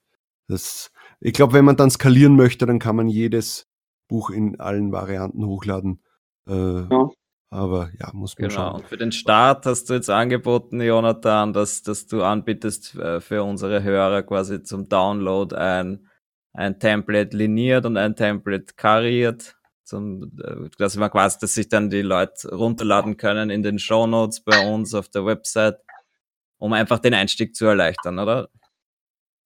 [0.47, 3.67] das, ich glaube, wenn man dann skalieren möchte, dann kann man jedes
[4.07, 6.01] Buch in allen Varianten hochladen.
[6.47, 6.53] Äh,
[6.89, 7.09] Ja.
[7.51, 8.61] Aber ja, muss man Genau.
[8.61, 8.75] schauen.
[8.81, 13.43] Und für den Start hast du jetzt angeboten, Jonathan, dass, dass du anbietest äh, für
[13.43, 16.07] unsere Hörer quasi zum Download ein,
[16.53, 19.55] ein Template liniert und ein Template kariert.
[19.83, 24.05] Zum, äh, dass man quasi, dass sich dann die Leute runterladen können in den Show
[24.05, 25.79] Notes bei uns auf der Website,
[26.59, 28.49] um einfach den Einstieg zu erleichtern, oder?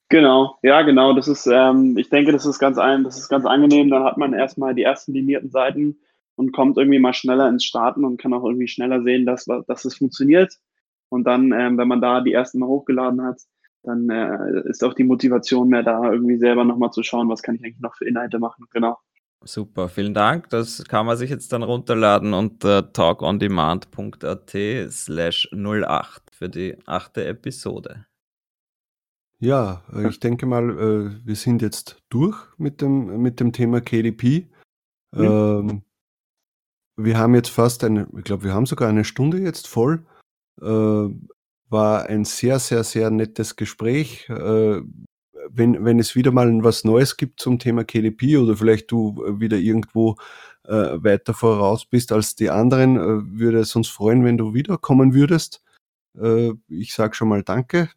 [0.10, 1.14] Genau, ja, genau.
[1.14, 3.90] Das ist, ähm, ich denke, das ist ganz ein, das ist ganz angenehm.
[3.90, 5.98] Dann hat man erstmal die ersten linierten Seiten
[6.36, 9.86] und kommt irgendwie mal schneller ins Starten und kann auch irgendwie schneller sehen, dass, dass
[9.86, 10.58] es funktioniert.
[11.10, 13.42] Und dann, ähm, wenn man da die ersten mal hochgeladen hat,
[13.84, 17.56] dann äh, ist auch die Motivation mehr da, irgendwie selber nochmal zu schauen, was kann
[17.56, 18.66] ich eigentlich noch für Inhalte machen.
[18.72, 18.98] Genau.
[19.46, 20.50] Super, vielen Dank.
[20.50, 24.58] Das kann man sich jetzt dann runterladen unter talkondemand.at
[24.90, 28.06] slash 08 für die achte Episode.
[29.40, 33.82] Ja, äh, ich denke mal, äh, wir sind jetzt durch mit dem, mit dem Thema
[33.82, 34.50] KDP.
[35.12, 35.24] Mhm.
[35.24, 35.82] Ähm,
[36.96, 40.06] wir haben jetzt fast eine, ich glaube, wir haben sogar eine Stunde jetzt voll.
[40.62, 41.10] Äh,
[41.70, 44.30] war ein sehr, sehr, sehr nettes Gespräch.
[44.30, 44.82] Äh,
[45.50, 49.58] wenn, wenn es wieder mal was Neues gibt zum Thema KDP oder vielleicht du wieder
[49.58, 50.16] irgendwo
[50.66, 50.72] äh,
[51.04, 55.64] weiter voraus bist als die anderen, äh, würde es uns freuen, wenn du wiederkommen würdest.
[56.18, 57.90] Äh, ich sage schon mal Danke.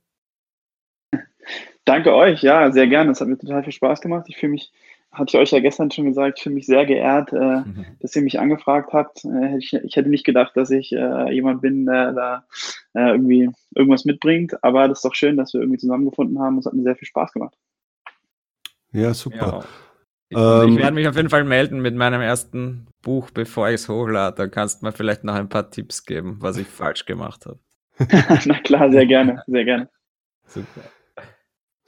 [1.84, 3.12] Danke euch, ja, sehr gerne.
[3.12, 4.26] Es hat mir total viel Spaß gemacht.
[4.28, 4.72] Ich fühle mich,
[5.18, 7.86] hatte ich euch ja gestern schon gesagt, ich fühle mich sehr geehrt, äh, Mhm.
[8.00, 9.24] dass ihr mich angefragt habt.
[9.24, 12.44] Äh, ich, ich hätte nicht gedacht, dass ich äh, jemand bin, der da
[12.94, 16.58] äh, irgendwie irgendwas mitbringt, aber das ist doch schön, dass wir irgendwie zusammengefunden haben.
[16.58, 17.56] Es hat mir sehr viel Spaß gemacht.
[18.92, 19.64] Ja, super.
[20.30, 20.64] Ja.
[20.64, 23.88] Ähm, ich werde mich auf jeden Fall melden mit meinem ersten Buch, bevor ich es
[23.88, 24.36] hochlade.
[24.36, 27.58] Dann kannst du mir vielleicht noch ein paar Tipps geben, was ich falsch gemacht habe.
[28.46, 29.88] Na klar, sehr gerne, sehr gerne.
[30.46, 30.82] Super.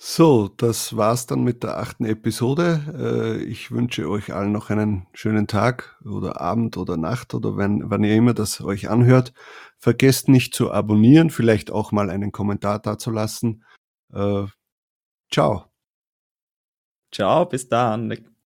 [0.01, 3.40] So, das war's dann mit der achten Episode.
[3.42, 7.90] Äh, Ich wünsche euch allen noch einen schönen Tag oder Abend oder Nacht oder wenn,
[7.90, 9.32] wann ihr immer das euch anhört.
[9.78, 13.64] Vergesst nicht zu abonnieren, vielleicht auch mal einen Kommentar dazulassen.
[14.12, 14.46] Äh,
[15.32, 15.64] Ciao.
[17.12, 18.38] Ciao, bis dann.